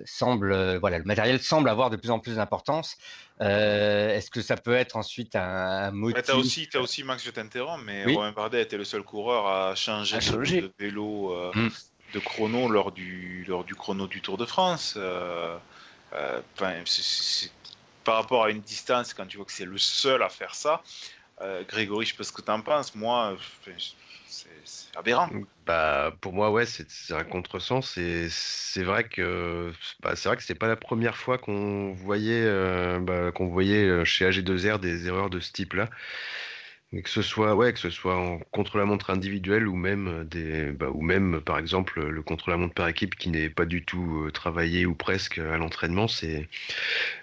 semble, 0.05 0.77
voilà, 0.77 0.99
le 0.99 1.05
matériel 1.05 1.41
semble 1.41 1.69
avoir 1.69 1.91
de 1.91 1.97
plus 1.97 2.11
en 2.11 2.21
plus 2.21 2.37
d'importance. 2.37 2.97
Est-ce 3.41 4.31
que 4.31 4.43
ça 4.43 4.57
peut 4.57 4.75
être 4.75 4.97
ensuite 4.97 5.35
un, 5.35 5.41
un 5.41 5.91
motif 5.91 6.23
Tu 6.23 6.31
as 6.31 6.37
aussi, 6.37 6.69
as 6.75 6.81
aussi 6.81 7.03
Max, 7.03 7.25
je 7.25 7.31
t'interromps, 7.31 7.83
mais 7.85 8.05
oui 8.07 8.15
Romain 8.15 8.33
Bardet 8.33 8.63
était 8.63 8.77
le 8.77 8.85
seul 8.85 9.03
coureur 9.03 9.49
à 9.49 9.75
changer, 9.75 10.17
à 10.17 10.21
changer. 10.21 10.61
de 10.61 10.73
vélo 10.79 11.35
mm. 11.53 11.69
de 12.15 12.19
chrono 12.21 12.69
lors 12.69 12.93
du, 12.93 13.45
lors 13.49 13.65
du 13.65 13.75
chrono 13.75 14.07
du 14.07 14.21
Tour 14.21 14.37
de 14.37 14.45
France. 14.45 14.97
C'est 16.85 17.51
par 18.11 18.17
rapport 18.17 18.43
à 18.43 18.51
une 18.51 18.61
distance, 18.61 19.15
quand 19.15 19.25
tu 19.25 19.37
vois 19.37 19.47
que 19.47 19.53
c'est 19.53 19.65
le 19.65 19.79
seul 19.79 20.21
à 20.25 20.29
faire 20.29 20.57
ça, 20.57 20.83
euh, 21.43 21.63
Grégory, 21.63 22.07
je 22.07 22.11
sais 22.11 22.17
pas 22.17 22.25
ce 22.25 22.33
que 22.33 22.43
tu 22.43 22.51
en 22.51 22.61
penses, 22.61 22.93
moi, 22.97 23.37
c'est 24.27 24.99
aberrant. 24.99 25.31
Bah, 25.65 26.13
pour 26.21 26.33
moi, 26.33 26.51
ouais, 26.51 26.67
c'est 26.67 27.15
un 27.15 27.23
contresens. 27.23 27.97
C'est 28.29 28.83
vrai 28.83 29.05
que 29.05 29.73
bah, 30.01 30.17
c'est 30.17 30.29
vrai 30.29 30.37
que 30.37 30.43
c'est 30.43 30.57
pas 30.57 30.67
la 30.67 30.75
première 30.75 31.17
fois 31.17 31.39
qu'on 31.39 31.93
voyait, 31.93 32.43
euh, 32.45 32.99
bah, 32.99 33.31
qu'on 33.31 33.47
voyait 33.47 33.87
euh, 33.87 34.05
chez 34.05 34.29
AG2R 34.29 34.81
des 34.81 35.07
erreurs 35.07 35.31
de 35.31 35.39
ce 35.39 35.53
type-là. 35.53 35.89
Que 36.93 37.09
ce 37.09 37.23
soit, 37.23 37.55
ouais, 37.55 37.73
que 37.73 37.79
ce 37.79 37.89
soit 37.89 38.17
en 38.17 38.41
contre-la-montre 38.51 39.11
individuelle 39.11 39.69
ou 39.69 39.77
même 39.77 40.25
des, 40.25 40.73
bah, 40.73 40.91
ou 40.93 41.03
même, 41.03 41.41
par 41.41 41.57
exemple, 41.57 42.05
le 42.05 42.23
contre-la-montre 42.23 42.75
par 42.75 42.89
équipe 42.89 43.15
qui 43.15 43.29
n'est 43.29 43.49
pas 43.49 43.65
du 43.65 43.85
tout 43.85 44.25
euh, 44.27 44.33
travaillé 44.33 44.87
ou 44.87 44.97
presque 44.97 45.39
à 45.39 45.57
l'entraînement, 45.57 46.09
c'est, 46.09 46.49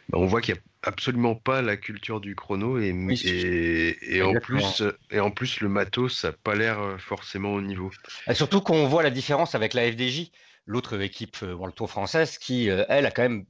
bah, 0.08 0.20
on 0.20 0.26
voit 0.26 0.40
qu'il 0.40 0.56
y 0.56 0.58
a 0.58 0.62
absolument 0.84 1.36
pas 1.36 1.62
la 1.62 1.76
culture 1.76 2.22
du 2.22 2.34
chrono 2.34 2.80
et, 2.80 2.94
oui, 2.94 3.22
et, 3.26 4.16
et 4.16 4.22
en 4.22 4.36
plus 4.36 4.84
et 5.12 5.20
en 5.20 5.32
plus 5.32 5.60
le 5.60 5.68
matos 5.68 6.18
ça 6.20 6.30
n'a 6.30 6.38
pas 6.42 6.56
l'air 6.56 6.80
euh, 6.80 6.98
forcément 6.98 7.54
au 7.54 7.62
niveau. 7.62 7.92
Et 8.28 8.36
surtout 8.36 8.62
qu'on 8.62 8.88
voit 8.88 9.04
la 9.04 9.10
différence 9.10 9.54
avec 9.54 9.74
la 9.74 9.92
FDJ, 9.92 10.32
l'autre 10.66 11.02
équipe 11.02 11.36
euh, 11.44 11.54
World 11.54 11.76
Tour 11.76 11.90
française 11.90 12.38
qui 12.38 12.68
elle 12.68 13.06
a 13.06 13.12
quand 13.12 13.24
même 13.24 13.46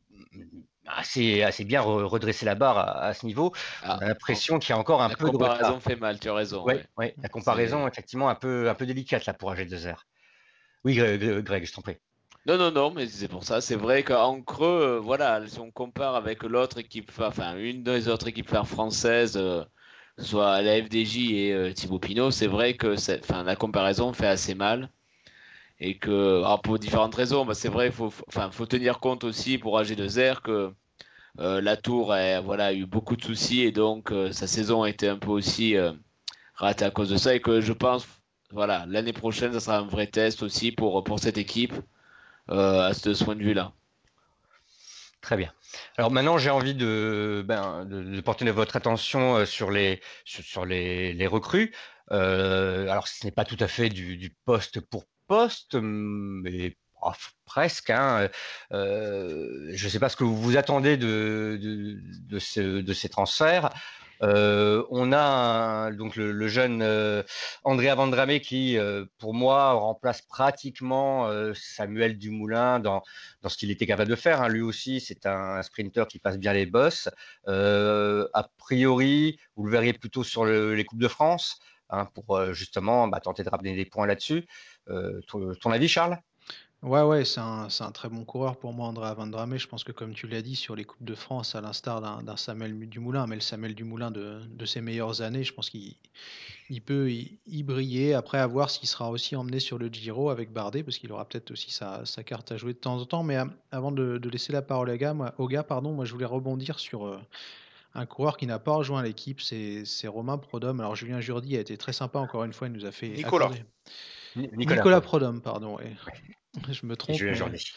assez, 0.88 1.44
assez 1.44 1.65
bien 1.65 1.82
redressé 1.82 2.46
la 2.46 2.56
barre 2.56 2.77
à, 2.77 3.13
ce 3.13 3.25
niveau. 3.25 3.53
Ah, 3.84 3.98
on 4.00 4.03
a 4.03 4.08
l'impression 4.08 4.60
qu'il 4.60 4.72
y 4.72 4.74
a 4.74 4.77
encore 4.77 5.01
un 5.01 5.10
la 5.10 5.15
peu 5.15 5.25
de 5.25 5.32
comparaison 5.32 5.79
fait 5.79 5.96
mal, 5.96 6.20
tu 6.20 6.29
as 6.29 6.34
raison. 6.34 6.63
Ouais, 6.63 6.86
ouais. 6.98 7.15
la 7.22 7.29
comparaison 7.29 7.88
effectivement 7.88 8.29
un 8.29 8.36
peu, 8.36 8.70
un 8.70 8.75
peu 8.75 8.86
délicate 8.86 9.25
là 9.25 9.34
pour 9.34 9.53
AG2R. 9.53 9.98
Oui, 10.84 10.96
Greg, 10.96 11.65
je 11.65 11.74
t'en 11.74 11.82
prie. 11.82 11.98
Non, 12.48 12.58
non, 12.58 12.72
non, 12.72 12.91
mais 12.91 13.08
c'est 13.08 13.27
pour 13.27 13.44
ça. 13.44 13.60
C'est 13.60 13.75
vrai 13.75 14.03
qu'en 14.03 14.41
creux, 14.41 14.98
euh, 14.98 15.00
voilà, 15.00 15.46
si 15.48 15.60
on 15.60 15.70
compare 15.70 16.15
avec 16.15 16.44
l'autre 16.44 16.77
équipe, 16.77 17.12
enfin, 17.20 17.58
une 17.58 17.84
des 17.84 18.08
autres 18.08 18.29
équipes 18.29 18.56
françaises, 18.63 19.36
euh, 19.36 19.65
soit 20.17 20.62
la 20.62 20.82
FDJ 20.82 21.17
et 21.34 21.53
euh, 21.53 21.74
Thibaut 21.74 22.00
Pinot, 22.00 22.32
c'est 22.32 22.48
vrai 22.48 22.75
que 22.77 22.96
la 23.44 23.56
comparaison 23.58 24.13
fait 24.13 24.27
assez 24.27 24.56
mal. 24.56 24.89
Et 25.79 25.98
que, 25.98 26.39
alors 26.39 26.62
pour 26.62 26.79
différentes 26.79 27.15
raisons, 27.15 27.46
bah, 27.46 27.53
c'est 27.53 27.69
vrai, 27.69 27.91
faut, 27.91 28.12
enfin, 28.27 28.50
faut 28.51 28.65
tenir 28.65 29.00
compte 29.00 29.24
aussi 29.24 29.57
pour 29.57 29.79
AG2R 29.79 30.41
que 30.41 30.74
la 31.38 31.77
Tour 31.77 32.13
a, 32.13 32.41
voilà, 32.41 32.74
eu 32.74 32.86
beaucoup 32.88 33.15
de 33.15 33.24
soucis 33.24 33.62
et 33.62 33.72
donc 33.72 34.12
sa 34.31 34.48
saison 34.48 34.84
a 34.84 34.89
été 34.89 35.07
un 35.07 35.17
peu 35.17 35.29
aussi 35.29 35.75
ratée 36.55 36.86
à 36.86 36.91
cause 36.91 37.10
de 37.10 37.17
ça. 37.17 37.36
Et 37.36 37.41
que 37.41 37.62
je 37.62 37.74
pense, 37.74 38.07
l'année 38.51 39.13
prochaine, 39.13 39.53
ça 39.53 39.60
sera 39.60 39.77
un 39.77 39.88
vrai 39.88 40.07
test 40.07 40.43
aussi 40.43 40.72
pour, 40.72 41.03
cette 41.19 41.38
équipe 41.38 41.74
euh, 42.50 42.89
à 42.89 42.93
ce 42.93 43.24
point 43.24 43.36
de 43.36 43.43
vue-là. 43.43 43.72
Très 45.22 45.38
bien. 45.38 45.51
Alors 45.98 46.12
maintenant, 46.12 46.38
j'ai 46.38 46.50
envie 46.50 46.75
de, 46.75 47.43
ben, 47.46 47.88
porter 48.24 48.50
votre 48.51 48.75
attention 48.75 49.38
euh, 49.38 49.46
sur 49.46 49.72
les, 49.72 50.00
recrues. 51.27 51.74
Euh, 52.12 52.88
alors, 52.88 53.07
ce 53.07 53.25
n'est 53.25 53.31
pas 53.31 53.43
tout 53.43 53.57
à 53.60 53.67
fait 53.67 53.89
du 53.89 54.34
poste 54.46 54.79
pour 54.79 55.03
poste, 55.27 55.75
mais 55.75 56.75
presque. 57.46 57.89
Hein. 57.89 58.29
Euh, 58.72 59.69
je 59.74 59.86
ne 59.86 59.89
sais 59.89 60.00
pas 60.00 60.10
ce 60.10 60.15
que 60.15 60.24
vous 60.24 60.36
vous 60.36 60.57
attendez 60.57 60.98
de, 60.98 61.60
de, 61.62 62.00
de, 62.27 62.39
ce, 62.39 62.81
de 62.81 62.93
ces 62.93 63.10
transferts. 63.10 63.69
Euh, 64.24 64.84
on 64.89 65.12
a 65.13 65.91
donc 65.91 66.15
le, 66.15 66.48
jeune 66.48 66.81
euh, 66.81 67.24
Andrea 67.63 67.93
Vandrame 67.96 68.39
qui, 68.39 68.77
euh, 68.77 69.05
pour 69.19 69.34
moi, 69.34 69.74
remplace 69.74 70.22
pratiquement 70.22 71.29
Samuel 71.53 72.17
Dumoulin 72.17 72.79
dans, 72.79 73.03
ce 73.48 73.57
qu'il 73.57 73.72
était 73.72 73.86
capable 73.86 74.10
de 74.10 74.15
faire. 74.15 74.41
Hein. 74.41 74.50
Lui 74.50 74.62
aussi, 74.62 75.00
c'est 75.00 75.25
un, 75.25 75.62
sprinter 75.62 76.07
qui 76.07 76.19
passe 76.19 76.38
bien 76.38 76.53
les 76.53 76.65
bosses. 76.65 77.10
a 77.48 78.50
priori, 78.57 79.39
vous 79.55 79.65
le 79.65 79.72
verriez 79.72 79.93
plutôt 79.93 80.24
sur 80.24 80.46
les 80.46 80.86
Coupes 80.86 81.00
de 81.00 81.07
France 81.07 81.60
hein, 81.89 82.05
pour 82.13 82.53
justement 82.53 83.07
bah, 83.07 83.19
tenter 83.19 83.43
de 83.43 83.50
ramener 83.50 83.75
des 83.75 83.86
points 83.86 84.07
là-dessus. 84.07 84.46
Ton 85.27 85.72
avis, 85.72 85.88
Charles? 85.88 86.17
Ouais, 86.84 87.01
ouais, 87.01 87.25
c'est 87.25 87.39
un, 87.39 87.70
c'est 87.70 87.84
un 87.84 87.91
très 87.91 88.08
bon 88.08 88.24
coureur 88.24 88.56
pour 88.56 88.72
moi, 88.72 88.88
André 88.88 89.12
Van 89.15 89.58
Je 89.58 89.67
pense 89.67 89.84
que, 89.84 89.91
comme 89.91 90.13
tu 90.13 90.27
l'as 90.27 90.44
dit, 90.44 90.56
sur 90.56 90.75
les 90.75 90.86
Coupes 90.86 91.03
de 91.03 91.15
France, 91.15 91.56
à 91.56 91.62
l'instar 91.62 92.01
d'un, 92.22 92.38
Samuel 92.38 92.88
Dumoulin, 92.88 93.25
mais 93.25 93.34
le 93.34 93.41
Samuel 93.41 93.74
Dumoulin 93.74 94.12
de, 94.12 94.41
de 94.48 94.65
ses 94.65 94.82
meilleures 94.82 95.24
années, 95.24 95.44
je 95.44 95.53
pense 95.53 95.72
qu'il 95.72 95.96
il 96.70 96.82
peut 96.82 97.10
y, 97.10 97.63
briller. 97.63 98.13
Après, 98.13 98.38
à 98.38 98.46
voir 98.46 98.70
s'il 98.70 98.88
sera 98.88 99.10
aussi 99.10 99.36
emmené 99.36 99.60
sur 99.60 99.79
le 99.79 99.88
Giro 99.88 100.29
avec 100.29 100.53
Bardet, 100.53 100.84
parce 100.84 101.00
qu'il 101.00 101.12
aura 101.12 101.25
peut-être 101.25 101.50
aussi 101.50 101.72
sa, 101.72 102.06
sa, 102.06 102.24
carte 102.24 102.51
à 102.51 102.58
jouer 102.58 102.74
de 102.74 102.77
temps 102.77 103.00
en 103.00 103.06
temps. 103.06 103.24
Mais 103.24 103.38
euh, 103.38 103.46
avant 103.72 103.91
de, 103.91 104.20
de, 104.20 104.29
laisser 104.29 104.53
la 104.53 104.62
parole 104.62 104.91
à 104.91 104.98
gars, 104.98 105.15
moi, 105.15 105.34
au 105.39 105.48
gars, 105.48 105.63
pardon, 105.63 105.94
moi, 105.94 106.06
je 106.06 106.13
voulais 106.13 106.25
rebondir 106.25 106.77
sur 106.77 107.08
euh, 107.08 107.20
un 107.96 108.06
coureur 108.06 108.38
qui 108.38 108.46
n'a 108.46 108.60
pas 108.60 108.74
rejoint 108.74 109.01
l'équipe, 109.01 109.41
c'est, 109.41 109.84
c'est 109.84 110.08
Romain 110.08 110.38
Prodhomme. 110.38 110.79
Alors, 110.79 110.96
Julien 110.96 111.22
Jourdi 111.22 111.58
a 111.58 111.60
été 111.60 111.75
très 111.75 111.94
sympa, 111.94 112.20
encore 112.20 112.44
une 112.44 112.53
fois, 112.53 112.67
il 112.67 112.74
nous 112.74 112.86
a 112.86 112.91
fait. 112.91 113.10
Nicolas. 113.10 113.50
Nicolas, 114.38 114.75
Nicolas 114.75 115.01
Prodhomme, 115.01 115.41
pardon. 115.41 115.77
Ouais. 115.77 115.96
Je 116.70 116.86
me 116.86 116.96
trompe. 116.96 117.17
Julien 117.17 117.34
Jourdi. 117.34 117.72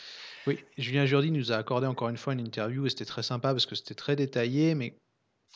Oui, 0.46 0.58
Julien 0.78 1.06
Jourdi 1.06 1.30
nous 1.30 1.52
a 1.52 1.56
accordé 1.56 1.86
encore 1.86 2.08
une 2.08 2.16
fois 2.16 2.32
une 2.32 2.40
interview 2.40 2.86
et 2.86 2.90
c'était 2.90 3.04
très 3.04 3.22
sympa 3.22 3.52
parce 3.52 3.66
que 3.66 3.74
c'était 3.74 3.94
très 3.94 4.16
détaillé, 4.16 4.74
mais 4.74 4.94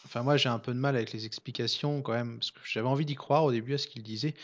enfin 0.04 0.22
moi 0.22 0.36
j'ai 0.36 0.50
un 0.50 0.58
peu 0.58 0.74
de 0.74 0.78
mal 0.78 0.94
avec 0.94 1.12
les 1.12 1.24
explications 1.24 2.02
quand 2.02 2.12
même 2.12 2.38
parce 2.38 2.50
que 2.50 2.60
j'avais 2.64 2.88
envie 2.88 3.06
d'y 3.06 3.14
croire 3.14 3.44
au 3.44 3.52
début 3.52 3.74
à 3.74 3.78
ce 3.78 3.86
qu'il 3.86 4.02
disait, 4.02 4.34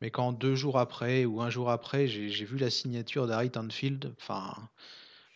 mais 0.00 0.10
quand 0.10 0.32
deux 0.32 0.54
jours 0.54 0.78
après 0.78 1.24
ou 1.24 1.40
un 1.40 1.50
jour 1.50 1.70
après 1.70 2.06
j'ai 2.06 2.44
vu 2.44 2.58
la 2.58 2.70
signature 2.70 3.26
d'Harry 3.26 3.50
Tanfield, 3.50 4.14
enfin 4.20 4.54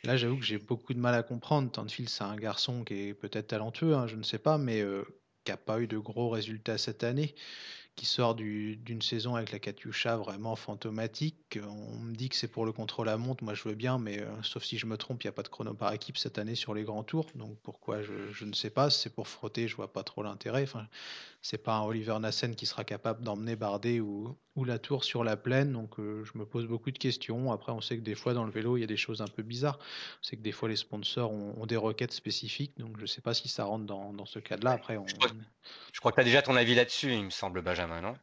là 0.04 0.16
j'avoue 0.16 0.38
que 0.38 0.44
j'ai 0.44 0.58
beaucoup 0.58 0.94
de 0.94 1.00
mal 1.00 1.14
à 1.14 1.24
comprendre. 1.24 1.70
Tanfield 1.72 2.08
c'est 2.08 2.24
un 2.24 2.36
garçon 2.36 2.84
qui 2.84 3.08
est 3.08 3.14
peut-être 3.14 3.48
talentueux, 3.48 3.94
hein, 3.94 4.06
je 4.06 4.14
ne 4.14 4.22
sais 4.22 4.38
pas, 4.38 4.58
mais 4.58 4.80
euh, 4.80 5.02
qui 5.42 5.50
n'a 5.50 5.56
pas 5.56 5.80
eu 5.80 5.88
de 5.88 5.98
gros 5.98 6.30
résultats 6.30 6.78
cette 6.78 7.02
année 7.02 7.34
qui 7.94 8.06
sort 8.06 8.34
d'une 8.34 9.02
saison 9.02 9.36
avec 9.36 9.52
la 9.52 9.58
Katyusha 9.58 10.16
vraiment 10.16 10.56
fantomatique. 10.56 11.58
On 11.62 11.98
me 11.98 12.14
dit 12.14 12.28
que 12.28 12.36
c'est 12.36 12.48
pour 12.48 12.64
le 12.64 12.72
contrôle 12.72 13.08
à 13.08 13.16
montre, 13.16 13.44
moi 13.44 13.54
je 13.54 13.68
veux 13.68 13.74
bien, 13.74 13.98
mais 13.98 14.20
euh, 14.20 14.42
sauf 14.42 14.64
si 14.64 14.78
je 14.78 14.86
me 14.86 14.96
trompe, 14.96 15.22
il 15.22 15.26
n'y 15.26 15.30
a 15.30 15.32
pas 15.32 15.42
de 15.42 15.48
chrono 15.48 15.74
par 15.74 15.92
équipe 15.92 16.16
cette 16.16 16.38
année 16.38 16.54
sur 16.54 16.72
les 16.74 16.84
grands 16.84 17.04
tours, 17.04 17.26
donc 17.34 17.58
pourquoi 17.62 18.02
je, 18.02 18.32
je 18.32 18.44
ne 18.44 18.54
sais 18.54 18.70
pas, 18.70 18.88
c'est 18.88 19.10
pour 19.10 19.28
frotter, 19.28 19.68
je 19.68 19.76
vois 19.76 19.92
pas 19.92 20.04
trop 20.04 20.22
l'intérêt. 20.22 20.62
Enfin, 20.62 20.88
c'est 21.42 21.58
pas 21.58 21.74
un 21.74 21.82
Oliver 21.82 22.18
Nassen 22.18 22.54
qui 22.54 22.66
sera 22.66 22.84
capable 22.84 23.22
d'emmener 23.24 23.56
Bardet 23.56 24.00
ou, 24.00 24.36
ou 24.54 24.64
la 24.64 24.78
tour 24.78 25.02
sur 25.02 25.24
la 25.24 25.36
plaine, 25.36 25.72
donc 25.72 25.98
euh, 25.98 26.24
je 26.24 26.38
me 26.38 26.44
pose 26.44 26.66
beaucoup 26.66 26.90
de 26.90 26.98
questions. 26.98 27.52
Après, 27.52 27.72
on 27.72 27.80
sait 27.80 27.96
que 27.96 28.02
des 28.02 28.14
fois 28.14 28.34
dans 28.34 28.44
le 28.44 28.50
vélo, 28.50 28.76
il 28.76 28.80
y 28.80 28.84
a 28.84 28.86
des 28.86 28.98
choses 28.98 29.22
un 29.22 29.26
peu 29.26 29.42
bizarres. 29.42 29.78
On 30.20 30.24
sait 30.24 30.36
que 30.36 30.42
des 30.42 30.52
fois 30.52 30.68
les 30.68 30.76
sponsors 30.76 31.32
ont, 31.32 31.54
ont 31.58 31.66
des 31.66 31.76
requêtes 31.76 32.12
spécifiques, 32.12 32.72
donc 32.78 32.98
je 32.98 33.06
sais 33.06 33.22
pas 33.22 33.32
si 33.32 33.48
ça 33.48 33.64
rentre 33.64 33.86
dans, 33.86 34.12
dans 34.12 34.26
ce 34.26 34.38
cadre-là. 34.38 34.72
Après, 34.72 34.96
on... 34.98 35.06
je 35.92 36.00
crois 36.00 36.12
que 36.12 36.16
tu 36.16 36.20
as 36.20 36.24
déjà 36.24 36.42
ton 36.42 36.56
avis 36.56 36.74
là-dessus, 36.74 37.12
il 37.12 37.24
me 37.24 37.30
semble, 37.30 37.62
Benjamin 37.62 38.00
non? 38.02 38.14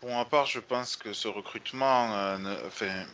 Pour 0.00 0.10
ma 0.10 0.24
part, 0.24 0.46
je 0.46 0.60
pense 0.60 0.96
que 0.96 1.12
ce 1.12 1.28
recrutement, 1.28 2.14
euh, 2.16 2.66
enfin, 2.66 3.04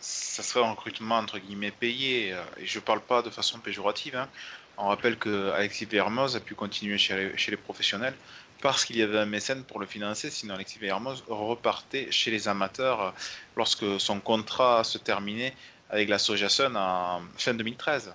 ça 0.00 0.42
serait 0.42 0.64
un 0.64 0.70
recrutement 0.70 1.16
entre 1.16 1.38
guillemets 1.38 1.70
payé, 1.70 2.32
euh, 2.32 2.42
et 2.58 2.66
je 2.66 2.78
ne 2.78 2.84
parle 2.84 3.00
pas 3.00 3.22
de 3.22 3.30
façon 3.30 3.58
péjorative. 3.58 4.16
Hein. 4.16 4.28
On 4.76 4.88
rappelle 4.88 5.16
que 5.16 5.50
Alexis 5.52 5.88
a 5.96 6.40
pu 6.40 6.54
continuer 6.54 6.98
chez 6.98 7.32
les, 7.48 7.56
professionnels 7.56 8.14
parce 8.60 8.84
qu'il 8.84 8.96
y 8.96 9.02
avait 9.02 9.18
un 9.18 9.26
mécène 9.26 9.62
pour 9.62 9.78
le 9.78 9.86
financer, 9.86 10.30
sinon 10.30 10.54
Alexis 10.54 10.78
Vermoz 10.78 11.22
repartait 11.28 12.10
chez 12.10 12.30
les 12.30 12.48
amateurs 12.48 13.00
euh, 13.00 13.10
lorsque 13.56 14.00
son 14.00 14.20
contrat 14.20 14.84
se 14.84 14.96
terminait 14.96 15.54
avec 15.90 16.08
la 16.08 16.18
Sojasun 16.18 16.74
en 16.74 17.22
fin 17.36 17.54
2013. 17.54 18.14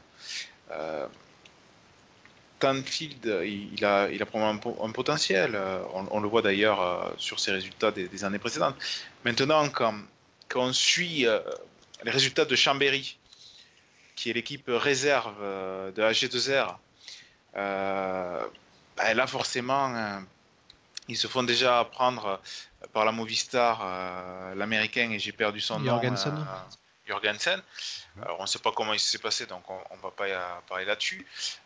Tanfield, 2.59 3.25
il, 3.45 3.83
a, 3.85 4.09
il 4.09 4.21
a 4.21 4.25
probablement 4.25 4.83
un, 4.83 4.91
potentiel. 4.91 5.53
Euh, 5.55 5.81
on, 5.93 6.19
le 6.19 6.27
voit 6.27 6.41
d'ailleurs 6.41 6.81
euh, 6.81 7.09
sur 7.17 7.39
ses 7.39 7.51
résultats 7.51 7.91
des, 7.91 8.23
années 8.23 8.39
précédentes. 8.39 8.75
Maintenant, 9.25 9.67
quand, 9.69 9.95
on 10.55 10.73
suit 10.73 11.25
euh, 11.25 11.39
les 12.03 12.11
résultats 12.11 12.45
de 12.45 12.55
Chambéry, 12.55 13.17
qui 14.19 14.29
est 14.29 14.33
l'équipe 14.33 14.65
réserve 14.67 15.41
de 15.93 16.01
AG2R, 16.01 16.75
ben 17.53 19.13
là 19.13 19.27
forcément, 19.27 20.21
ils 21.07 21.15
se 21.15 21.27
font 21.27 21.43
déjà 21.43 21.79
apprendre 21.79 22.41
par 22.91 23.05
la 23.05 23.13
Movistar, 23.13 24.55
l'américain, 24.55 25.09
et 25.11 25.19
j'ai 25.19 25.31
perdu 25.31 25.61
son 25.61 25.79
nom. 25.79 26.01
Jorgensen. 27.09 27.61
Alors 28.21 28.37
on 28.39 28.43
ne 28.43 28.47
sait 28.47 28.59
pas 28.59 28.71
comment 28.71 28.93
il 28.93 28.99
s'est 28.99 29.17
passé, 29.17 29.45
donc 29.45 29.69
on 29.69 29.95
ne 29.95 30.01
va 30.01 30.11
pas 30.11 30.61
parler 30.67 30.85
là-dessus. 30.85 31.25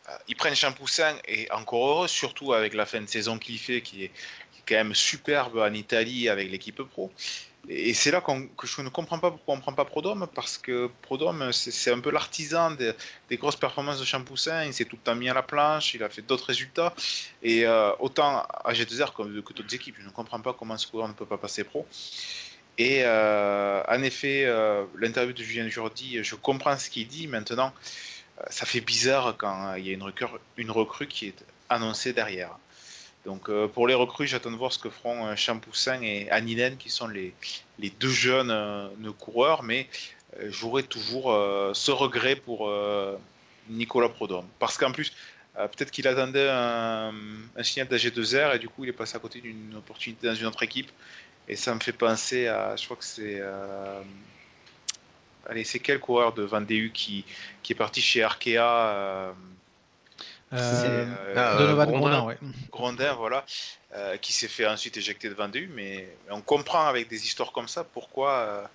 Euh, 0.09 0.17
ils 0.27 0.35
prennent 0.35 0.55
Champoussin 0.55 1.15
et 1.25 1.51
encore 1.51 1.87
heureux, 1.87 2.07
surtout 2.07 2.53
avec 2.53 2.73
la 2.73 2.85
fin 2.85 3.01
de 3.01 3.07
saison 3.07 3.37
qu'il 3.37 3.59
fait, 3.59 3.81
qui 3.81 4.05
est, 4.05 4.11
quand 4.65 4.75
même 4.75 4.95
superbe 4.95 5.57
en 5.57 5.73
Italie 5.73 6.29
avec 6.29 6.49
l'équipe 6.49 6.81
pro. 6.83 7.11
Et 7.69 7.93
c'est 7.93 8.11
là 8.11 8.21
que 8.21 8.67
je 8.67 8.81
ne 8.81 8.89
comprends 8.89 9.19
pas 9.19 9.31
pourquoi 9.31 9.53
on 9.53 9.57
ne 9.57 9.61
prend 9.61 9.73
pas 9.73 9.85
Prodome, 9.85 10.27
parce 10.35 10.57
que 10.57 10.89
Prodome, 11.01 11.53
c'est 11.53 11.91
un 11.91 11.99
peu 12.01 12.11
l'artisan 12.11 12.71
des, 12.71 12.93
grosses 13.37 13.55
performances 13.55 13.99
de 13.99 14.05
Champoussin. 14.05 14.65
Il 14.65 14.73
s'est 14.73 14.83
tout 14.83 14.97
le 14.97 15.01
temps 15.01 15.15
mis 15.15 15.29
à 15.29 15.33
la 15.33 15.43
planche, 15.43 15.93
il 15.93 16.03
a 16.03 16.09
fait 16.09 16.21
d'autres 16.21 16.47
résultats. 16.47 16.93
Et 17.41 17.65
euh, 17.65 17.91
autant 17.99 18.39
à 18.41 18.73
G2R 18.73 19.13
que, 19.13 19.53
d'autres 19.53 19.73
équipes, 19.73 19.95
je 19.99 20.05
ne 20.05 20.11
comprends 20.11 20.41
pas 20.41 20.53
comment 20.53 20.77
ce 20.77 20.87
coureur 20.87 21.07
ne 21.07 21.13
peut 21.13 21.25
pas 21.25 21.37
passer 21.37 21.63
pro. 21.63 21.87
Et 22.77 23.01
euh, 23.03 23.83
en 23.87 24.01
effet, 24.01 24.45
euh, 24.45 24.85
l'interview 24.97 25.33
de 25.33 25.43
Julien 25.43 25.69
Jourdi, 25.69 26.23
je 26.23 26.35
comprends 26.35 26.77
ce 26.77 26.89
qu'il 26.89 27.07
dit. 27.07 27.27
Maintenant, 27.27 27.71
euh, 28.39 28.43
ça 28.49 28.65
fait 28.65 28.81
bizarre 28.81 29.35
quand 29.37 29.75
il 29.75 29.87
y 29.87 29.91
a 29.91 29.97
une 30.57 30.71
recrue 30.71 31.07
qui 31.07 31.27
est 31.27 31.45
annoncée 31.69 32.13
derrière. 32.13 32.57
Donc 33.25 33.49
pour 33.73 33.87
les 33.87 33.93
recrues, 33.93 34.27
j'attends 34.27 34.51
de 34.51 34.57
voir 34.57 34.73
ce 34.73 34.79
que 34.79 34.89
feront 34.89 35.33
Champoussin 35.35 36.01
et 36.01 36.29
Aninen, 36.29 36.75
qui 36.77 36.89
sont 36.89 37.07
les, 37.07 37.33
deux 37.99 38.09
jeunes 38.09 38.93
coureurs, 39.17 39.63
mais 39.63 39.87
j'aurai 40.49 40.83
toujours 40.83 41.25
ce 41.73 41.91
regret 41.91 42.35
pour 42.35 42.69
Nicolas 43.69 44.09
Prodhomme. 44.09 44.47
Parce 44.59 44.77
qu'en 44.77 44.91
plus, 44.91 45.13
peut-être 45.55 45.89
qu'il 45.89 46.05
attendait 46.07 46.49
un, 46.49 47.13
signal 47.61 47.87
d'AG2R 47.87 48.57
et 48.57 48.59
du 48.59 48.67
coup 48.67 48.83
il 48.83 48.89
est 48.89 48.93
passé 48.93 49.15
à 49.15 49.19
côté 49.19 49.39
d'une 49.39 49.73
opportunité 49.77 50.27
dans 50.27 50.35
une 50.35 50.47
autre 50.47 50.63
équipe 50.63 50.91
et 51.47 51.55
ça 51.55 51.73
me 51.75 51.79
fait 51.79 51.93
penser 51.93 52.47
à, 52.47 52.75
je 52.75 52.85
crois 52.85 52.97
que 52.97 53.03
c'est, 53.03 53.37
euh, 53.39 54.01
allez, 55.47 55.63
c'est 55.63 55.79
quel 55.79 55.99
coureur 55.99 56.33
de 56.33 56.43
Vendée 56.43 56.89
qui, 56.93 57.25
qui 57.61 57.73
est 57.73 57.75
parti 57.75 58.01
chez 58.01 58.23
Arkea 58.23 58.57
euh, 58.57 59.31
euh, 59.31 59.31
Donovan 60.53 61.91
Grondin, 61.91 62.23
ouais. 62.23 62.37
Grondin, 62.71 63.13
voilà, 63.13 63.45
qui 64.21 64.33
s'est 64.33 64.47
fait 64.47 64.67
ensuite 64.67 64.97
éjecter 64.97 65.29
de 65.29 65.33
Vendée 65.33 65.67
mais 65.73 66.07
on 66.29 66.41
comprend 66.41 66.85
avec 66.85 67.07
des 67.09 67.25
histoires 67.25 67.51
comme 67.51 67.67
ça 67.67 67.83
pourquoi 67.83 68.69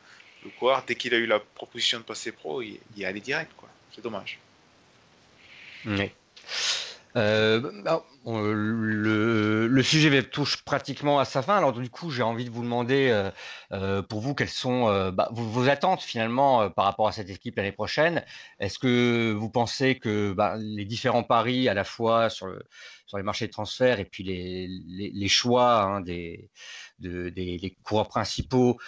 le 0.45 0.51
coureur, 0.51 0.83
dès 0.87 0.95
qu'il 0.95 1.15
a 1.15 1.17
eu 1.19 1.27
la 1.27 1.41
proposition 1.41 1.99
de 1.99 2.05
passer 2.05 2.33
pro, 2.33 2.63
il, 2.63 2.79
il 2.97 3.03
est 3.03 3.07
allé 3.07 3.21
direct, 3.21 3.51
quoi. 3.57 3.69
C'est 3.95 4.03
dommage. 4.03 4.39
Oui. 5.85 6.11
Euh, 7.17 7.61
bah, 8.29 8.43
le, 8.53 9.83
sujet 9.83 10.23
touche 10.23 10.63
pratiquement 10.63 11.19
à 11.19 11.25
sa 11.25 11.43
fin. 11.43 11.57
Alors 11.57 11.73
du 11.73 11.89
coup, 11.89 12.11
j'ai 12.11 12.23
envie 12.23 12.45
de 12.45 12.51
vous 12.51 12.63
demander, 12.63 13.09
euh, 13.11 13.31
euh, 13.73 14.03
pour 14.03 14.21
vous, 14.21 14.35
quelles 14.35 14.49
sont 14.49 15.11
bah, 15.11 15.29
vos, 15.33 15.69
attentes 15.69 16.03
finalement 16.03 16.71
par 16.71 16.85
rapport 16.85 17.09
à 17.09 17.13
cette 17.13 17.31
équipe 17.31 17.57
l'année 17.57 17.73
prochaine. 17.73 18.25
Est-ce 18.61 18.79
que 18.79 19.33
vous 19.33 19.51
pensez 19.51 19.99
que 19.99 20.33
bah, 20.33 20.57
les 20.59 20.85
différents 20.85 21.23
paris, 21.23 21.69
à 21.69 21.75
la 21.75 21.85
fois 21.85 22.29
sur, 22.29 22.47
le, 22.47 22.63
sur 23.07 23.17
les 23.17 23.25
marchés 23.25 23.47
de 23.47 23.53
transfert 23.53 23.99
et 23.99 24.05
puis 24.05 24.25
les, 24.25 25.29
choix 25.29 25.83
hein, 25.83 26.01
des, 26.01 26.51
de, 26.99 27.31
des, 27.31 27.59
des, 27.59 27.77
coureurs 27.83 28.09
principaux 28.09 28.79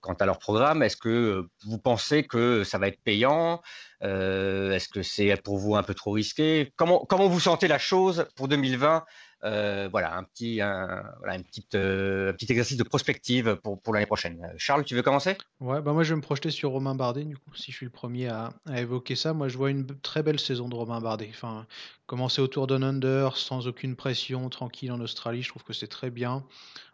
quant 0.00 0.14
à 0.14 0.26
leur 0.26 0.38
programme, 0.38 0.82
est-ce 0.82 0.96
que 0.96 1.46
vous 1.66 1.78
pensez 1.78 2.24
que 2.24 2.64
ça 2.64 2.78
va 2.78 2.88
être 2.88 3.00
payant 3.02 3.60
euh, 4.02 4.72
Est-ce 4.72 4.88
que 4.88 5.02
c'est 5.02 5.40
pour 5.42 5.58
vous 5.58 5.76
un 5.76 5.82
peu 5.82 5.94
trop 5.94 6.12
risqué? 6.12 6.72
Comment, 6.76 7.04
comment 7.08 7.28
vous 7.28 7.40
sentez 7.40 7.68
la 7.68 7.78
chose 7.78 8.26
pour 8.34 8.48
2020 8.48 8.61
euh, 9.44 9.88
Voilà, 9.90 10.16
un 10.16 10.24
petit, 10.24 10.56
voilà, 10.56 11.36
une 11.36 11.44
petite, 11.44 11.74
euh, 11.74 12.30
un 12.30 12.32
petit 12.32 12.50
exercice 12.50 12.76
de 12.76 12.82
prospective 12.82 13.56
pour, 13.62 13.80
pour 13.80 13.94
l'année 13.94 14.06
prochaine. 14.06 14.52
Charles, 14.56 14.84
tu 14.84 14.94
veux 14.94 15.02
commencer? 15.02 15.36
Ouais, 15.60 15.80
bah 15.80 15.92
moi 15.92 16.02
je 16.02 16.10
vais 16.10 16.16
me 16.16 16.22
projeter 16.22 16.50
sur 16.50 16.70
Romain 16.70 16.94
Bardet, 16.94 17.24
du 17.24 17.36
coup, 17.36 17.54
si 17.54 17.72
je 17.72 17.76
suis 17.76 17.86
le 17.86 17.90
premier 17.90 18.28
à, 18.28 18.52
évoquer 18.76 19.16
ça. 19.16 19.32
Moi 19.32 19.48
je 19.48 19.56
vois 19.56 19.70
une 19.70 19.86
très 20.00 20.22
belle 20.22 20.38
saison 20.38 20.68
de 20.68 20.74
Romain 20.74 21.00
Bardet. 21.00 21.28
Enfin, 21.30 21.66
commencer 22.06 22.40
autour 22.40 22.66
d'un 22.66 22.82
under, 22.82 23.36
sans 23.36 23.66
aucune 23.66 23.96
pression, 23.96 24.48
tranquille 24.48 24.92
en 24.92 25.00
Australie, 25.00 25.42
je 25.42 25.48
trouve 25.48 25.64
que 25.64 25.72
c'est 25.72 25.88
très 25.88 26.10
bien. 26.10 26.44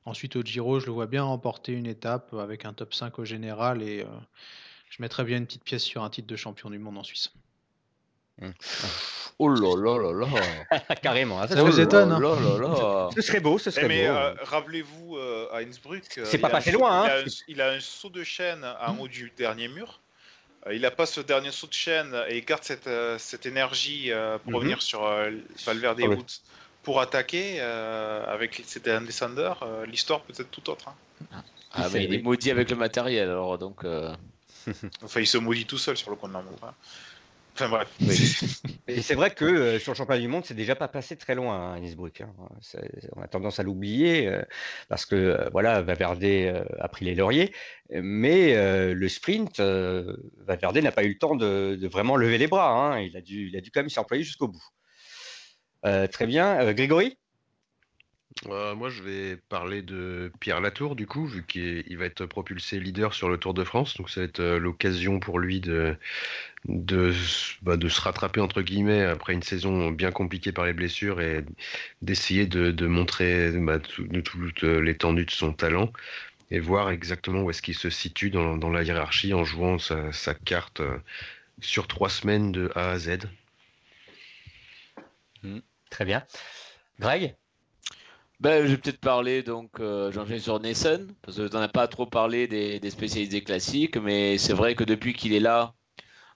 Ensuite 0.04 0.37
au 0.37 0.42
Giro, 0.42 0.81
je 0.81 0.87
le 0.87 0.92
vois 0.92 1.07
bien 1.07 1.24
remporter 1.24 1.72
une 1.72 1.87
étape 1.87 2.33
avec 2.35 2.64
un 2.64 2.72
top 2.72 2.94
5 2.94 3.18
au 3.18 3.24
général 3.24 3.83
et 3.83 4.02
euh, 4.02 4.07
je 4.88 5.02
mettrais 5.02 5.24
bien 5.24 5.37
une 5.37 5.46
petite 5.46 5.64
pièce 5.64 5.83
sur 5.83 6.02
un 6.02 6.11
titre 6.11 6.28
de 6.28 6.37
champion 6.37 6.70
du 6.70 6.78
monde 6.78 6.96
en 6.96 7.04
Suisse. 7.04 7.33
Mmh. 8.40 8.51
Oh 9.40 9.48
là 9.48 9.77
là 9.77 10.12
là 10.12 10.27
là 10.27 10.94
Carrément. 11.03 11.46
Ça, 11.46 11.55
ça 11.55 11.62
vous 11.62 11.79
étonne 11.79 12.11
hein. 12.11 12.18
là 12.18 12.35
là 12.35 12.59
là. 12.59 13.11
Ce 13.14 13.22
serait 13.22 13.38
beau, 13.40 13.59
ce 13.59 13.70
serait 13.70 13.87
mais, 13.87 14.09
beau. 14.09 14.14
Euh, 14.14 14.35
Rappelez-vous 14.42 15.16
euh, 15.16 15.48
à 15.53 15.59
Innsbruck, 15.59 16.03
c'est 16.24 16.38
pas 16.38 16.48
passé 16.48 16.72
loin. 16.72 17.07
Il, 17.07 17.11
hein. 17.11 17.14
a 17.14 17.18
un, 17.20 17.24
il, 17.46 17.61
a 17.61 17.70
un, 17.70 17.81
saut 17.81 18.11
de 18.11 18.24
chaîne 18.24 18.64
en 18.64 18.98
haut 18.98 19.07
du 19.07 19.33
dernier 19.37 19.68
mur. 19.68 20.01
Euh, 20.66 20.74
il 20.74 20.83
n'a 20.83 20.90
pas 20.90 21.07
ce 21.07 21.20
dernier 21.20 21.53
saut 21.53 21.68
de 21.68 21.72
chaîne 21.72 22.20
et 22.29 22.38
il 22.38 22.44
garde 22.44 22.64
cette, 22.64 22.90
cette 23.18 23.46
énergie 23.46 24.11
pour 24.11 24.53
mm 24.53 24.55
-hmm. 24.55 24.57
revenir 24.57 24.83
sur 24.83 25.03
Valverde 25.66 25.98
Ah 26.01 26.05
et 26.05 26.09
Woods 26.09 26.42
pour 26.83 27.01
attaquer 27.01 27.61
avec 27.61 28.62
c'était 28.66 28.92
un 28.92 29.03
descendeur. 29.03 29.55
L'histoire 29.87 30.20
peut 30.22 30.35
être 30.37 30.51
tout 30.51 30.68
autre. 30.70 30.88
Hein. 30.88 31.42
Ah, 31.72 31.88
mais 31.92 32.05
il 32.05 32.14
est 32.14 32.22
maudit 32.22 32.51
avec 32.51 32.70
le 32.70 32.77
matériel 32.77 33.29
alors 33.29 33.57
donc. 33.57 33.85
enfin, 35.05 35.20
il 35.20 35.29
se 35.29 35.38
maudit 35.38 35.66
tout 35.66 35.79
seul 35.79 35.96
sur 35.96 36.11
le 36.11 36.16
compte 36.16 36.33
de 36.33 36.38
la 36.38 36.42
montre. 36.42 36.64
Hein. 36.64 36.74
Enfin 37.59 37.68
bref. 37.68 37.88
Oui. 38.01 38.79
Et 38.87 39.03
c'est 39.03 39.16
vrai 39.16 39.33
que 39.33 39.44
euh, 39.44 39.79
sur 39.81 39.92
le 39.92 39.97
championnat 39.97 40.21
du 40.21 40.29
monde, 40.29 40.44
c'est 40.44 40.55
déjà 40.55 40.77
pas 40.77 40.87
passé 40.87 41.16
très 41.16 41.35
loin 41.35 41.57
hein, 41.57 41.75
à 41.75 41.79
Innsbruck. 41.79 42.21
Hein. 42.21 42.33
On 43.16 43.21
a 43.21 43.27
tendance 43.27 43.59
à 43.59 43.64
l'oublier 43.64 44.29
euh, 44.29 44.42
parce 44.88 45.07
que 45.07 45.16
euh, 45.16 45.49
voilà, 45.51 45.83
Valverde 45.83 46.25
a 46.79 46.88
pris 46.88 47.05
les 47.05 47.16
lauriers, 47.16 47.53
mais 47.90 48.55
le 48.94 49.09
sprint, 49.09 49.61
Valverde 49.61 50.79
n'a 50.79 50.92
pas 50.92 51.03
eu 51.03 51.09
le 51.09 51.18
temps 51.18 51.35
de, 51.35 51.77
de 51.81 51.88
vraiment 51.88 52.14
lever 52.14 52.38
les 52.38 52.47
bras. 52.47 52.71
Hein. 52.71 53.01
Il 53.01 53.16
a 53.16 53.21
dû, 53.21 53.49
il 53.49 53.57
a 53.57 53.61
dû 53.61 53.73
quand 53.73 53.81
même 53.81 53.90
s'y 53.90 53.99
employer 53.99 54.23
jusqu'au 54.23 54.47
bout. 54.47 54.64
très 55.83 56.27
bien, 56.27 56.73
Grégory? 56.73 57.18
Euh, 58.47 58.75
moi, 58.75 58.88
je 58.88 59.03
vais 59.03 59.37
parler 59.37 59.83
de 59.83 60.31
Pierre 60.41 60.61
Latour, 60.61 60.95
du 60.95 61.07
coup, 61.07 61.27
vu 61.27 61.45
qu'il 61.45 61.99
va 61.99 62.05
être 62.05 62.25
propulsé 62.27 62.79
leader 62.79 63.12
sur 63.14 63.29
le 63.29 63.38
Tour 63.38 63.55
de 63.55 63.64
France. 63.64 63.97
Donc, 63.97 64.11
ça 64.11 64.21
va 64.21 64.27
être 64.27 64.43
l'occasion 64.43 65.19
pour 65.19 65.38
lui 65.38 65.61
bah, 65.61 65.97
de 66.64 67.12
se 67.88 68.01
rattraper, 68.01 68.41
entre 68.41 68.62
guillemets, 68.62 69.03
après 69.03 69.33
une 69.33 69.43
saison 69.43 69.91
bien 69.91 70.12
compliquée 70.12 70.53
par 70.53 70.67
les 70.67 70.73
blessures 70.73 71.21
et 71.21 71.45
d'essayer 72.03 72.47
de, 72.47 72.87
montrer 72.87 73.51
bah, 73.53 73.81
toute 73.81 74.62
l'étendue 74.62 75.25
de 75.25 75.31
son 75.31 75.53
talent 75.53 75.93
et 76.51 76.61
voir 76.61 76.91
exactement 76.91 77.43
où 77.43 77.51
est-ce 77.51 77.61
qu'il 77.61 77.75
se 77.75 77.91
situe 77.91 78.31
dans, 78.31 78.71
la 78.71 78.83
hiérarchie 78.83 79.35
en 79.35 79.45
jouant 79.45 79.79
sa, 79.79 80.35
carte 80.35 80.81
sur 81.61 81.88
trois 81.88 82.09
semaines 82.09 82.53
de 82.53 82.71
A 82.77 82.93
à 82.93 82.99
Z. 82.99 83.19
Mmh, 85.43 85.59
très 85.91 86.05
bien. 86.05 86.25
Greg? 87.01 87.35
Ben, 88.40 88.64
je 88.66 88.70
vais 88.72 88.79
peut-être 88.79 89.01
parler, 89.01 89.42
donc, 89.42 89.81
euh, 89.81 90.12
j'enchaîne 90.12 90.38
sur 90.38 90.61
Nason, 90.61 91.09
parce 91.22 91.37
que 91.38 91.48
tu 91.48 91.57
as 91.57 91.68
pas 91.68 91.88
trop 91.88 92.07
parlé 92.07 92.46
des, 92.46 92.79
des 92.79 92.90
spécialisés 92.90 93.42
classiques, 93.42 93.96
mais 93.96 94.38
c'est 94.38 94.53
vrai 94.53 94.74
que 94.77 94.85
depuis 94.85 95.12
qu'il 95.12 95.33
est 95.33 95.40
là, 95.40 95.74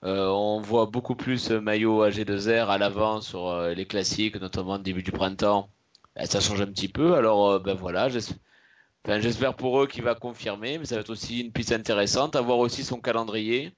euh, 0.05 0.29
on 0.29 0.61
voit 0.61 0.87
beaucoup 0.87 1.17
plus 1.17 1.51
maillot 1.51 2.05
AG2R 2.07 2.69
à 2.69 2.79
l'avant 2.79 3.21
sur 3.21 3.49
euh, 3.49 3.75
les 3.75 3.87
classiques, 3.87 4.37
notamment 4.37 4.79
début 4.79 5.03
du 5.03 5.12
printemps. 5.12 5.71
Ben, 6.17 6.27
ça 6.27 6.41
change 6.41 6.61
un 6.62 6.67
petit 6.67 6.88
peu, 6.88 7.15
alors 7.15 7.61
ben 7.61 7.75
voilà, 7.75 8.09
j'espère 8.09 9.57
pour 9.57 9.83
eux 9.83 9.87
qu'il 9.87 10.03
va 10.05 10.15
confirmer, 10.15 10.79
mais 10.79 10.85
ça 10.87 10.97
va 10.97 11.03
être 11.03 11.11
aussi 11.11 11.41
une 11.41 11.53
piste 11.53 11.73
intéressante, 11.73 12.37
à 12.37 12.41
voir 12.43 12.59
aussi 12.59 12.85
son 12.85 13.01
calendrier, 13.01 13.73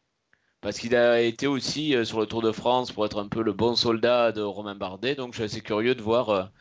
parce 0.63 0.79
qu'il 0.79 0.97
a 0.97 1.21
été 1.23 1.47
aussi 1.47 1.95
sur 2.07 2.21
le 2.21 2.27
Tour 2.27 2.43
de 2.43 2.53
France 2.53 2.93
pour 2.93 3.07
être 3.07 3.21
un 3.21 3.29
peu 3.29 3.43
le 3.43 3.53
bon 3.53 3.77
soldat 3.77 4.33
de 4.33 4.43
Romain 4.43 4.75
Bardet, 4.77 5.15
donc 5.17 5.33
je 5.35 5.39
suis 5.39 5.45
assez 5.45 5.61
curieux 5.63 5.95
de 5.95 6.03
voir 6.03 6.53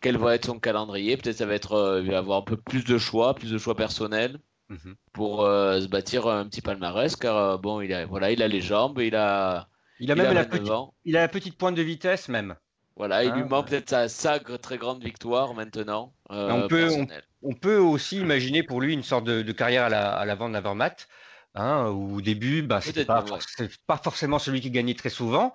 quel 0.00 0.16
va 0.16 0.34
être 0.34 0.46
son 0.46 0.58
calendrier. 0.58 1.16
Peut-être 1.16 1.36
ça 1.38 1.46
va 1.46 1.54
être, 1.54 1.72
euh, 1.72 2.00
il 2.02 2.10
va 2.10 2.18
avoir 2.18 2.38
un 2.38 2.42
peu 2.42 2.56
plus 2.56 2.84
de 2.84 2.98
choix, 2.98 3.34
plus 3.34 3.50
de 3.50 3.58
choix 3.58 3.76
personnels 3.76 4.38
Mhm. 4.68 4.94
pour 5.12 5.44
euh, 5.44 5.80
se 5.80 5.88
bâtir 5.88 6.26
un 6.28 6.46
petit 6.46 6.62
palmarès. 6.62 7.14
Car 7.16 7.36
euh, 7.36 7.56
bon, 7.58 7.80
il 7.80 7.92
a, 7.92 8.06
voilà, 8.06 8.30
il 8.30 8.42
a 8.42 8.48
les 8.48 8.60
jambes, 8.60 8.98
il 9.00 9.16
a, 9.16 9.68
il 9.98 10.10
a 10.10 10.14
même 10.14 10.32
la 10.32 10.44
petite, 10.44 10.72
il 11.04 11.16
a 11.16 11.20
la 11.20 11.28
petite 11.28 11.58
pointe 11.58 11.74
de 11.74 11.82
vitesse 11.82 12.28
même. 12.28 12.56
Voilà, 12.96 13.24
il 13.24 13.30
Ah, 13.30 13.36
lui 13.36 13.44
manque 13.48 13.70
ouais. 13.70 13.80
peut-être 13.80 14.10
sa, 14.10 14.38
très 14.38 14.76
grande 14.76 15.02
victoire 15.02 15.54
maintenant. 15.54 16.12
euh, 16.30 16.52
on, 16.52 16.68
peut, 16.68 16.88
on, 17.42 17.54
peut 17.54 17.78
aussi 17.78 18.18
imaginer 18.18 18.62
pour 18.62 18.80
lui 18.80 18.92
une 18.92 19.02
sorte 19.02 19.24
de, 19.24 19.42
de 19.42 19.52
carrière 19.52 19.84
à 19.84 19.88
la- 19.88 20.12
à 20.12 20.24
l'avant 20.26 20.48
de 20.48 20.54
l'Avermaet, 20.54 21.08
hein, 21.54 21.88
où 21.88 22.16
au 22.16 22.20
début, 22.20 22.62
bah, 22.62 22.80
Peut-être 22.84 23.06
pas, 23.06 23.24
c'est 23.56 23.70
pas 23.86 23.96
forcément 23.96 24.38
celui 24.38 24.60
qui 24.60 24.70
gagnait 24.70 24.94
très 24.94 25.08
souvent. 25.08 25.52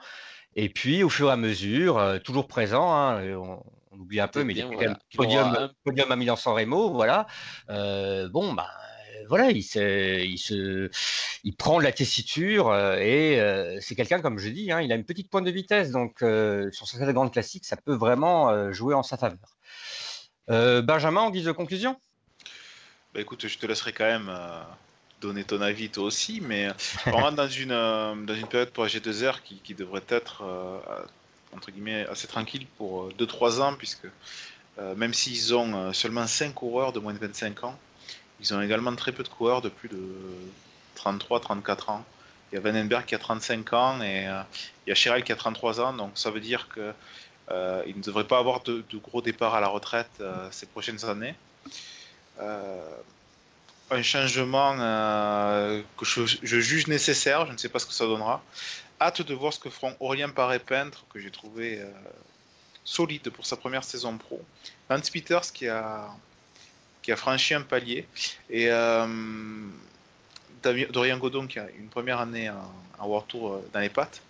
Et 0.56 0.70
puis, 0.70 1.04
au 1.04 1.10
fur 1.10 1.30
et 1.30 1.34
à 1.34 1.38
mesure, 1.38 1.98
euh, 2.00 2.18
toujours 2.20 2.48
présent, 2.48 2.92
hein, 2.94 3.22
on, 3.36 3.62
on 3.96 4.02
oublie 4.02 4.20
un 4.20 4.28
peu, 4.28 4.44
mais 4.44 4.54
bien, 4.54 4.68
il 4.68 4.74
était 4.74 4.86
voilà. 4.86 5.00
quand 5.16 5.20
même 5.20 5.28
podium, 5.28 5.48
aura 5.48 5.72
podium 5.84 6.12
à 6.12 6.16
Milan-San 6.16 6.54
Remo, 6.54 6.92
voilà. 6.92 7.28
Euh, 7.70 8.30
bon, 8.30 8.54
bah, 8.54 8.70
voilà, 9.28 9.52
il, 9.52 9.64
se, 9.64 10.24
il, 10.24 10.38
se, 10.38 10.90
il 11.44 11.56
prend 11.56 11.80
de 11.80 11.84
la 11.84 11.92
tessiture 11.92 12.70
euh, 12.70 12.98
et 12.98 13.40
euh, 13.40 13.78
c'est 13.82 13.96
quelqu'un, 13.96 14.22
comme 14.22 14.38
je 14.38 14.50
dis, 14.50 14.72
hein, 14.72 14.82
il 14.82 14.92
a 14.92 14.96
une 14.96 15.06
petite 15.06 15.30
pointe 15.30 15.46
de 15.46 15.52
vitesse, 15.52 15.92
donc 15.92 16.22
euh, 16.22 16.70
sur 16.72 16.88
certaines 16.88 17.14
grandes 17.14 17.32
classiques, 17.32 17.66
ça 17.66 17.78
peut 17.78 17.96
vraiment 17.96 18.50
euh, 18.50 18.72
jouer 18.72 18.94
en 18.94 19.04
sa 19.04 19.18
faveur. 19.18 19.58
Euh, 20.50 20.82
Benjamin, 20.82 21.22
en 21.22 21.32
guise 21.32 21.46
de 21.46 21.52
conclusion? 21.52 22.00
Bah 23.14 23.22
écoute, 23.22 23.48
je 23.48 23.58
te 23.58 23.66
laisserai 23.66 23.94
quand 23.94 24.06
même 24.06 24.30
euh, 24.30 24.62
donner 25.22 25.44
ton 25.44 25.62
avis 25.62 25.90
toi 25.90 26.04
aussi, 26.04 26.42
mais 26.42 26.68
on 27.08 27.12
rentre 27.12 27.36
dans 27.36 27.48
une, 27.48 27.72
euh, 27.72 28.14
dans 28.16 28.36
une 28.36 28.48
période 28.48 28.72
pour 28.72 28.86
G2R 28.86 29.42
qui, 29.44 29.56
qui 29.60 29.74
devrait 29.74 30.04
être 30.10 30.44
euh, 30.44 30.80
entre 31.54 31.72
guillemets 31.72 32.06
assez 32.08 32.28
tranquille 32.28 32.68
pour 32.78 33.10
2-3 33.14 33.62
ans, 33.62 33.76
puisque 33.76 34.08
euh, 34.78 34.96
même 34.96 35.14
s'ils 35.14 35.56
ont 35.56 35.74
euh, 35.74 35.94
seulement 35.94 36.28
5 36.28 36.54
coureurs 36.54 36.92
de 36.92 37.00
moins 37.00 37.14
de 37.14 37.20
25 37.20 37.64
ans, 37.64 37.78
ils 38.40 38.54
ont 38.54 38.62
également 38.62 38.94
très 38.96 39.12
peu 39.12 39.24
de 39.24 39.30
coureurs 39.30 39.62
de 39.62 39.70
plus 39.70 39.90
de 39.90 39.98
33-34 40.98 41.92
ans. 41.92 42.06
Il 42.52 42.56
y 42.56 42.58
a 42.58 42.62
Vandenberg 42.62 43.06
qui 43.06 43.16
a 43.16 43.20
35 43.20 43.74
ans 43.74 44.02
et 44.02 44.28
euh, 44.28 44.42
il 44.86 44.90
y 44.90 44.92
a 44.92 44.96
Chiral 44.96 45.24
qui 45.24 45.32
a 45.32 45.36
33 45.36 45.82
ans, 45.82 45.94
donc 45.94 46.12
ça 46.16 46.30
veut 46.32 46.42
dire 46.42 46.68
euh, 47.52 47.84
il 47.88 47.98
ne 47.98 48.02
devrait 48.02 48.28
pas 48.28 48.40
avoir 48.40 48.62
de, 48.64 48.84
gros 48.96 49.22
départs 49.22 49.56
à 49.56 49.62
la 49.62 49.68
retraite 49.68 50.10
euh, 50.20 50.48
ces 50.52 50.66
prochaines 50.66 51.06
années. 51.06 51.36
Euh, 52.40 52.90
un 53.92 54.02
changement 54.02 54.76
euh, 54.80 55.82
que 55.98 56.06
je, 56.06 56.26
juge 56.42 56.88
nécessaire, 56.88 57.46
je 57.46 57.52
ne 57.54 57.58
sais 57.58 57.70
pas 57.70 57.80
ce 57.80 57.86
que 57.86 57.94
ça 57.94 58.06
donnera. 58.06 58.42
Hâte 59.02 59.22
de 59.22 59.34
voir 59.34 59.52
ce 59.52 59.60
que 59.60 59.70
feront 59.70 59.96
Aurélien 60.00 60.30
Paré-Peintre, 60.30 61.06
que 61.10 61.20
j'ai 61.20 61.32
trouvé 61.32 61.80
euh, 61.80 61.92
solide 62.84 63.30
pour 63.30 63.46
sa 63.46 63.58
première 63.58 63.84
saison 63.84 64.18
pro. 64.18 64.42
Lance 64.90 65.10
Peters 65.10 65.52
qui 65.54 65.68
a, 65.68 66.10
franchi 67.18 67.54
un 67.54 67.62
palier. 67.62 68.08
Et 68.50 68.70
euh, 68.70 69.08
Dorian 70.64 71.18
Godon 71.18 71.48
qui 71.48 71.60
a 71.60 71.68
une 71.78 71.90
première 71.90 72.20
année 72.20 72.50
en, 72.50 72.72
en 73.00 73.22
Tour 73.22 73.54
euh, 73.54 73.70
dans 73.74 73.82
les 73.82 73.90
pattes. 73.90 74.22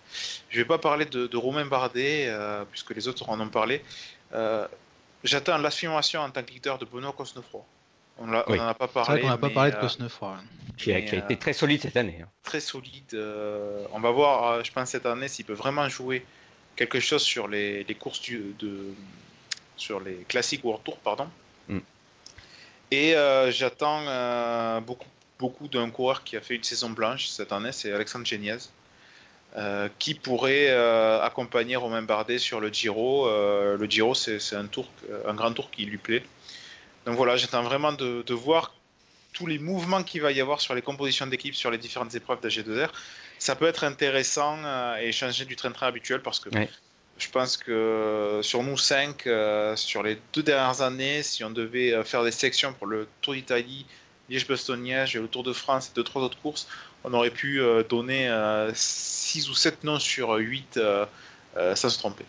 Je 0.48 0.58
ne 0.58 0.62
vais 0.62 0.68
pas 0.68 0.78
parler 0.78 1.04
de, 1.04 1.36
Romain 1.36 1.66
Bardet, 1.66 2.32
puisque 2.70 2.94
les 2.94 3.08
autres 3.08 3.28
en 3.28 3.40
ont 3.40 3.48
parlé. 3.48 3.82
J'attends 5.24 5.58
l'affirmation 5.58 6.20
en 6.20 6.30
tant 6.30 6.42
que 6.42 6.52
leader 6.52 6.78
de 6.78 6.84
Benoît 6.84 7.12
Cosnefroy. 7.12 7.64
On 8.18 8.26
n'en 8.28 8.42
Oui. 8.48 8.58
a 8.58 8.72
pas 8.74 8.86
C'est 8.88 8.92
vrai 9.00 9.04
parlé. 9.06 9.20
qu'on 9.22 9.28
n'a 9.28 9.38
pas 9.38 9.50
parlé 9.50 9.70
de 9.72 9.76
euh, 9.76 9.80
Cosnefroy. 9.80 10.30
hein. 10.30 10.44
qui 10.78 10.92
a, 10.92 11.00
qui 11.02 11.14
a 11.14 11.18
euh, 11.18 11.22
été 11.22 11.36
très 11.36 11.52
solide 11.52 11.82
cette 11.82 11.96
année. 11.96 12.20
hein. 12.22 12.28
très 12.42 12.60
solide. 12.60 13.12
euh, 13.14 13.84
on 13.92 14.00
va 14.00 14.10
voir, 14.10 14.52
euh, 14.52 14.62
je 14.64 14.72
pense, 14.72 14.90
cette 14.90 15.06
année 15.06 15.28
s'il 15.28 15.44
peut 15.44 15.52
vraiment 15.52 15.88
jouer 15.88 16.24
quelque 16.76 17.00
chose 17.00 17.22
sur 17.22 17.46
les, 17.48 17.84
les 17.84 17.94
courses 17.94 18.20
du, 18.20 18.54
de, 18.58 18.94
sur 19.76 20.00
les 20.00 20.16
classiques 20.28 20.64
World 20.64 20.82
Tour, 20.84 20.96
pardon. 20.98 21.28
Mm. 21.68 21.78
Et 22.90 23.14
euh, 23.16 23.50
j'attends 23.50 24.02
euh, 24.06 24.80
beaucoup, 24.80 25.08
beaucoup 25.38 25.68
d'un 25.68 25.90
coureur 25.90 26.22
qui 26.24 26.36
a 26.36 26.40
fait 26.40 26.54
une 26.54 26.64
saison 26.64 26.90
blanche 26.90 27.26
cette 27.26 27.52
année, 27.52 27.72
c'est 27.72 27.92
Alexandre 27.92 28.24
Geniez. 28.26 28.56
euh, 29.56 29.88
qui 29.98 30.14
pourrait 30.14 30.68
euh, 30.68 31.20
accompagner 31.22 31.76
Romain 31.76 32.02
Bardet 32.02 32.38
sur 32.38 32.60
le 32.60 32.68
Giro. 32.68 33.26
Euh, 33.26 33.76
le 33.78 33.86
Giro, 33.86 34.14
c'est 34.14 34.54
un 34.54 34.66
tour, 34.66 34.86
un 35.26 35.32
grand 35.34 35.52
tour 35.52 35.70
qui 35.70 35.84
lui 35.86 35.96
plaît. 35.98 36.22
Donc 37.06 37.16
voilà, 37.16 37.36
j'attends 37.36 37.62
vraiment 37.62 37.92
de, 37.92 38.22
de, 38.26 38.34
voir 38.34 38.74
tous 39.32 39.46
les 39.46 39.58
mouvements 39.58 40.02
qu'il 40.02 40.22
va 40.22 40.32
y 40.32 40.40
avoir 40.40 40.60
sur 40.60 40.74
les 40.74 40.82
compositions 40.82 41.26
d'équipe 41.26 41.54
sur 41.54 41.70
les 41.70 41.78
différentes 41.78 42.14
épreuves 42.14 42.40
d'AG2R. 42.40 42.90
Ça 43.38 43.54
peut 43.54 43.66
être 43.66 43.84
intéressant 43.84 44.58
et 44.98 45.12
changer 45.12 45.44
du 45.44 45.56
train-train 45.56 45.86
habituel 45.86 46.20
parce 46.22 46.40
que 46.40 46.48
ouais. 46.50 46.68
je 47.18 47.28
pense 47.28 47.56
que 47.56 48.40
sur 48.42 48.62
nous 48.62 48.78
cinq, 48.78 49.28
sur 49.76 50.02
les 50.02 50.18
deux 50.32 50.42
dernières 50.42 50.80
années, 50.82 51.22
si 51.22 51.44
on 51.44 51.50
devait 51.50 52.02
faire 52.04 52.24
des 52.24 52.32
sections 52.32 52.72
pour 52.72 52.86
le 52.86 53.06
Tour 53.20 53.34
d'Italie, 53.34 53.86
Liège-Bastogne-Liège 54.28 55.16
et 55.16 55.20
le 55.20 55.28
Tour 55.28 55.42
de 55.42 55.52
France 55.52 55.88
et 55.88 55.94
deux, 55.94 56.04
trois 56.04 56.22
autres 56.22 56.38
courses, 56.40 56.66
on 57.04 57.14
aurait 57.14 57.30
pu 57.30 57.60
euh, 57.60 57.82
donner 57.84 58.28
6 58.74 59.48
ou 59.48 59.54
7 59.54 59.84
noms 59.84 59.98
sur 59.98 60.30
8 60.34 60.76
euh, 60.76 61.06
euh, 61.56 61.74
sans 61.74 61.88
se 61.88 61.98
tromper. 61.98 62.24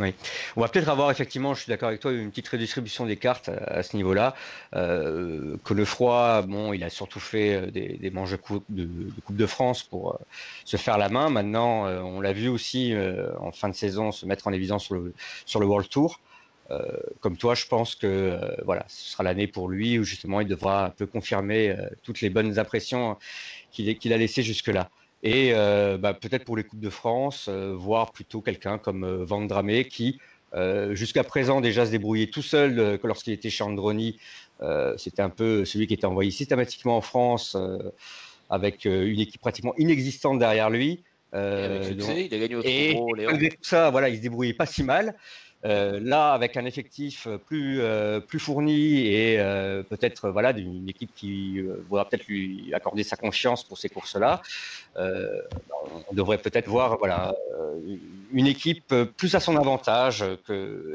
Oui, 0.00 0.14
on 0.54 0.60
va 0.60 0.68
peut-être 0.68 0.88
avoir 0.88 1.10
effectivement, 1.10 1.54
je 1.54 1.62
suis 1.62 1.70
d'accord 1.70 1.88
avec 1.88 2.00
toi, 2.00 2.12
une 2.12 2.30
petite 2.30 2.46
redistribution 2.48 3.04
des 3.04 3.16
cartes 3.16 3.48
à, 3.48 3.82
ce 3.82 3.96
niveau-là. 3.96 4.34
Euh, 4.76 5.56
que 5.64 5.74
le 5.74 5.84
froid, 5.84 6.42
bon, 6.42 6.72
il 6.72 6.84
a 6.84 6.90
surtout 6.90 7.18
fait 7.18 7.70
des, 7.72 7.96
des 7.96 8.10
manches 8.10 8.30
de 8.30 8.36
coupe 8.36 8.64
de, 8.68 9.46
France 9.46 9.82
pour 9.82 10.14
euh, 10.14 10.18
se 10.64 10.76
faire 10.76 10.98
la 10.98 11.08
main. 11.08 11.30
Maintenant, 11.30 11.86
euh, 11.86 12.00
on 12.00 12.20
l'a 12.20 12.32
vu 12.32 12.48
aussi 12.48 12.94
en 13.40 13.50
fin 13.50 13.68
de 13.68 13.74
saison 13.74 14.12
se 14.12 14.24
mettre 14.24 14.46
en 14.46 14.52
évidence 14.52 14.84
sur 14.84 14.94
le, 14.94 15.14
sur 15.46 15.58
le 15.58 15.66
World 15.66 15.88
Tour. 15.88 16.20
comme 17.20 17.36
toi, 17.36 17.54
je 17.54 17.66
pense 17.66 17.94
que 17.94 18.38
voilà, 18.64 18.84
ce 18.88 19.12
sera 19.12 19.24
l'année 19.24 19.46
pour 19.46 19.68
lui 19.68 19.98
où 19.98 20.04
justement 20.04 20.40
il 20.40 20.48
devra 20.48 20.86
un 20.86 20.90
peu 20.90 21.06
confirmer 21.06 21.74
toutes 22.02 22.20
les 22.20 22.30
bonnes 22.30 22.58
impressions 22.58 23.16
qu'il 23.72 23.98
qu 23.98 24.12
a 24.12 24.16
laissées 24.16 24.42
jusque-là. 24.42 24.90
Et 25.22 25.50
euh, 25.52 25.98
bah, 25.98 26.14
peut-être 26.14 26.44
pour 26.44 26.56
les 26.56 26.64
Coupes 26.64 26.80
de 26.80 26.90
France, 26.90 27.46
euh, 27.48 27.74
voir 27.76 28.12
plutôt 28.12 28.40
quelqu'un 28.40 28.78
comme 28.78 29.04
euh, 29.04 29.24
Van 29.24 29.42
Dramé 29.42 29.84
qui, 29.84 30.18
jusqu'à 30.92 31.24
présent, 31.24 31.60
déjà 31.60 31.84
se 31.84 31.90
débrouillait 31.90 32.28
tout 32.28 32.42
seul 32.42 32.98
lorsqu'il 33.02 33.34
était 33.34 33.50
chez 33.50 33.64
Androni. 33.64 34.18
C'était 34.96 35.20
un 35.20 35.28
peu 35.28 35.66
celui 35.66 35.86
qui 35.86 35.94
était 35.94 36.06
envoyé 36.06 36.30
systématiquement 36.30 36.96
en 36.96 37.02
France 37.02 37.54
avec 38.48 38.86
une 38.86 39.20
équipe 39.20 39.42
pratiquement 39.42 39.74
inexistante 39.76 40.38
derrière 40.38 40.70
lui. 40.70 41.02
et 41.34 41.36
avec 41.36 41.84
succès, 41.84 42.14
donc, 42.14 42.28
il 42.30 42.34
a 42.34 42.38
gagné 42.38 42.54
au 42.54 42.62
et 42.62 42.96
malgré 43.26 43.50
tout 43.50 43.58
ça, 43.60 43.90
voilà, 43.90 44.08
il 44.08 44.16
se 44.16 44.22
débrouillait 44.22 44.54
pas 44.54 44.64
si 44.64 44.82
mal. 44.82 45.16
Euh, 45.64 45.98
là, 46.00 46.34
avec 46.34 46.56
un 46.56 46.64
effectif 46.64 47.26
plus 47.46 47.80
euh, 47.80 48.20
plus 48.20 48.38
fourni 48.38 49.08
et 49.08 49.40
euh, 49.40 49.82
peut-être 49.82 50.30
voilà 50.30 50.50
une 50.56 50.88
équipe 50.88 51.10
qui 51.16 51.60
voudra 51.88 52.08
peut-être 52.08 52.28
lui 52.28 52.72
accorder 52.72 53.02
sa 53.02 53.16
confiance 53.16 53.64
pour 53.64 53.76
ces 53.76 53.88
courses-là, 53.88 54.40
on 54.96 56.14
devrait 56.14 56.38
peut-être 56.38 56.68
voir 56.68 56.98
voilà 56.98 57.34
une 58.32 58.46
équipe 58.46 58.94
plus 59.16 59.34
à 59.34 59.40
son 59.40 59.56
avantage 59.56 60.24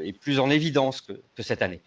et 0.02 0.12
plus 0.12 0.38
en 0.38 0.48
évidence 0.50 1.00
que, 1.02 1.12
que 1.34 1.42
cette 1.42 1.62
année. 1.62 1.80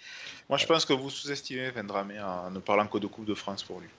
Moi, 0.50 0.58
je 0.58 0.66
pense 0.66 0.86
que 0.86 0.94
vous 0.94 1.10
sous-estimez 1.10 1.72
Vendramé 1.72 2.20
en 2.20 2.52
ne 2.52 2.60
parlant 2.60 2.88
que 2.88 2.98
de 3.00 3.08
Coupe 3.08 3.26
de 3.26 3.34
France 3.34 3.64
pour 3.64 3.80
lui. 3.80 3.90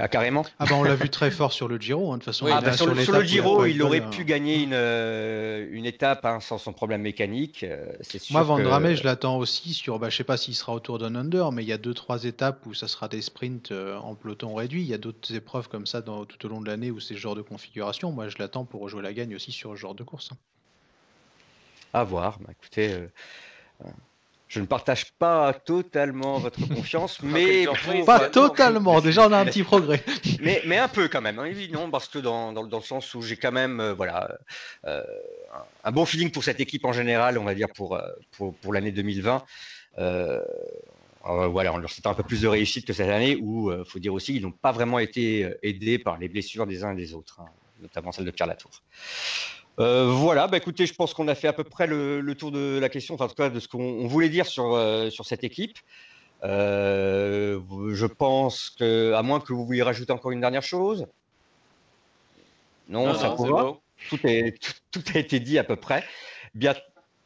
Ah, 0.00 0.06
carrément. 0.06 0.46
Ah 0.60 0.66
bah 0.66 0.76
on 0.76 0.84
l'a 0.84 0.94
vu 0.94 1.10
très 1.10 1.32
fort 1.32 1.52
sur 1.52 1.66
le 1.66 1.76
Giro, 1.76 2.12
hein, 2.12 2.18
de 2.18 2.22
toute 2.22 2.26
façon. 2.26 2.46
Oui, 2.46 2.52
ah 2.54 2.60
bah 2.60 2.72
sur, 2.72 2.96
sur, 3.00 3.12
le 3.18 3.24
Giro, 3.24 3.66
il, 3.66 3.82
aurait 3.82 4.00
hein. 4.00 4.10
pu 4.10 4.24
gagner 4.24 4.62
une, 4.62 4.72
euh, 4.72 5.66
une 5.72 5.86
étape 5.86 6.24
hein, 6.24 6.38
sans 6.38 6.56
son 6.56 6.72
problème 6.72 7.02
mécanique. 7.02 7.64
Euh, 7.64 7.92
sûr 8.02 8.20
Moi, 8.30 8.44
Van 8.44 8.58
que... 8.58 8.94
je 8.94 9.02
l'attends 9.02 9.38
aussi 9.38 9.74
sur, 9.74 9.98
bah, 9.98 10.08
je 10.08 10.16
sais 10.16 10.22
pas 10.22 10.36
s'il 10.36 10.54
sera 10.54 10.72
autour 10.72 11.00
d'un 11.00 11.16
under, 11.16 11.50
mais 11.50 11.64
il 11.64 11.68
y 11.68 11.72
a 11.72 11.78
deux 11.78 11.94
trois 11.94 12.22
étapes 12.24 12.64
où 12.66 12.74
ça 12.74 12.86
sera 12.86 13.08
des 13.08 13.20
sprints 13.22 13.72
euh, 13.72 13.96
en 13.96 14.14
peloton 14.14 14.54
réduit. 14.54 14.82
Il 14.82 14.88
y 14.88 14.94
a 14.94 14.98
d'autres 14.98 15.34
épreuves 15.34 15.68
comme 15.68 15.86
ça 15.86 16.00
dans, 16.00 16.24
tout 16.24 16.46
au 16.46 16.48
long 16.48 16.60
de 16.60 16.68
l'année 16.68 16.92
où 16.92 17.00
c'est 17.00 17.14
ce 17.14 17.18
genre 17.18 17.34
de 17.34 17.42
configuration. 17.42 18.12
Moi, 18.12 18.28
je 18.28 18.36
l'attends 18.38 18.64
pour 18.64 18.82
rejouer 18.82 19.02
la 19.02 19.12
gagne 19.12 19.34
aussi 19.34 19.50
sur 19.50 19.72
ce 19.72 19.76
genre 19.76 19.96
de 19.96 20.04
course. 20.04 20.30
À 21.92 22.04
voir. 22.04 22.38
Bah, 22.38 22.50
écoutez. 22.52 22.92
Euh, 22.92 23.88
je 24.48 24.60
ne 24.60 24.66
partage 24.66 25.12
pas 25.12 25.52
totalement 25.52 26.38
votre 26.38 26.66
confiance, 26.66 27.20
mais 27.22 27.66
pour... 27.66 28.04
pas 28.06 28.30
totalement. 28.30 29.00
Déjà, 29.00 29.28
on 29.28 29.32
a 29.32 29.38
un 29.38 29.44
petit 29.44 29.62
progrès. 29.62 30.02
mais, 30.40 30.62
mais 30.66 30.78
un 30.78 30.88
peu 30.88 31.08
quand 31.08 31.20
même. 31.20 31.38
Hein, 31.38 31.52
non, 31.70 31.90
parce 31.90 32.08
que 32.08 32.18
dans, 32.18 32.52
dans, 32.52 32.64
dans, 32.64 32.78
le 32.78 32.82
sens 32.82 33.14
où 33.14 33.20
j'ai 33.20 33.36
quand 33.36 33.52
même, 33.52 33.80
euh, 33.80 33.92
voilà, 33.92 34.38
euh, 34.86 35.02
un 35.84 35.92
bon 35.92 36.06
feeling 36.06 36.30
pour 36.30 36.42
cette 36.42 36.60
équipe 36.60 36.84
en 36.86 36.92
général, 36.92 37.38
on 37.38 37.44
va 37.44 37.54
dire 37.54 37.68
pour 37.74 38.00
pour, 38.32 38.54
pour 38.54 38.72
l'année 38.72 38.92
2020. 38.92 39.44
Euh, 39.98 40.40
voilà, 41.24 41.74
on 41.74 41.76
leur 41.76 41.90
souhaite 41.90 42.06
un 42.06 42.14
peu 42.14 42.22
plus 42.22 42.40
de 42.40 42.48
réussite 42.48 42.86
que 42.86 42.94
cette 42.94 43.10
année, 43.10 43.36
où 43.36 43.70
il 43.70 43.84
faut 43.84 43.98
dire 43.98 44.14
aussi 44.14 44.32
qu'ils 44.32 44.42
n'ont 44.42 44.50
pas 44.50 44.72
vraiment 44.72 44.98
été 44.98 45.52
aidés 45.62 45.98
par 45.98 46.16
les 46.16 46.28
blessures 46.28 46.66
des 46.66 46.84
uns 46.84 46.92
et 46.92 46.96
des 46.96 47.12
autres, 47.12 47.40
hein, 47.40 47.50
notamment 47.82 48.12
celle 48.12 48.24
de 48.24 48.30
Pierre 48.30 48.46
Latour. 48.46 48.70
Euh, 49.78 50.10
voilà, 50.10 50.48
bah 50.48 50.56
écoutez, 50.56 50.86
je 50.86 50.94
pense 50.94 51.14
qu'on 51.14 51.28
a 51.28 51.34
fait 51.34 51.46
à 51.46 51.52
peu 51.52 51.62
près 51.62 51.86
le, 51.86 52.20
le, 52.20 52.34
tour 52.34 52.50
de 52.50 52.78
la 52.80 52.88
question, 52.88 53.14
enfin 53.14 53.26
en 53.26 53.28
tout 53.28 53.36
cas 53.36 53.48
de 53.48 53.60
ce 53.60 53.68
qu'on 53.68 54.08
voulait 54.08 54.28
dire 54.28 54.46
sur, 54.46 54.74
euh, 54.74 55.08
sur 55.10 55.24
cette 55.24 55.44
équipe. 55.44 55.78
Euh, 56.44 57.60
je 57.92 58.06
pense 58.06 58.70
que, 58.70 59.12
à 59.14 59.22
moins 59.22 59.40
que 59.40 59.52
vous 59.52 59.64
vouliez 59.64 59.82
rajouter 59.82 60.12
encore 60.12 60.32
une 60.32 60.40
dernière 60.40 60.62
chose. 60.62 61.06
Non, 62.88 63.06
non 63.06 63.14
ça 63.14 63.28
non, 63.28 63.36
pourra. 63.36 63.62
Bon. 63.64 63.80
Tout, 64.08 64.18
est, 64.24 64.60
tout, 64.60 64.72
tout, 64.90 65.04
a 65.14 65.18
été 65.18 65.38
dit 65.40 65.58
à 65.58 65.64
peu 65.64 65.76
près. 65.76 66.04
Bien, 66.54 66.74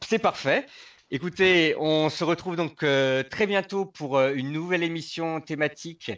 c'est 0.00 0.18
parfait. 0.18 0.66
Écoutez, 1.14 1.77
on 1.79 2.09
se 2.09 2.25
retrouve 2.25 2.57
donc 2.57 2.83
euh, 2.83 3.22
très 3.22 3.46
bientôt 3.46 3.85
pour 3.85 4.16
euh, 4.16 4.33
une 4.35 4.51
nouvelle 4.51 4.83
émission 4.83 5.42
thématique 5.42 6.11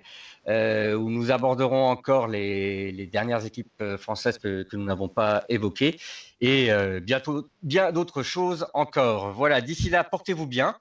euh, 0.47 0.95
où 0.95 1.11
nous 1.11 1.33
aborderons 1.33 1.89
encore 1.89 2.29
les, 2.29 2.93
les 2.93 3.07
dernières 3.09 3.45
équipes 3.45 3.83
françaises 3.99 4.39
que, 4.39 4.63
que 4.63 4.77
nous 4.77 4.85
n'avons 4.85 5.09
pas 5.09 5.47
évoquées 5.49 5.99
et 6.41 6.71
bientôt 7.03 7.49
bien 7.65 7.91
d'autres 7.91 8.23
choses 8.23 8.69
encore. 8.73 9.33
Voilà, 9.33 9.61
d'ici 9.61 9.91
là, 9.91 10.05
portez-vous 10.05 10.47
bien 10.47 10.77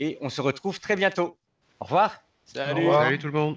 et 0.00 0.18
on 0.20 0.28
se 0.28 0.42
retrouve 0.42 0.78
très 0.78 0.94
bientôt. 0.94 1.38
Au 1.80 1.86
revoir. 1.86 2.20
Salut. 2.44 2.72
Au 2.72 2.86
revoir. 2.88 3.04
Salut 3.04 3.18
tout 3.18 3.28
le 3.28 3.32
monde. 3.32 3.56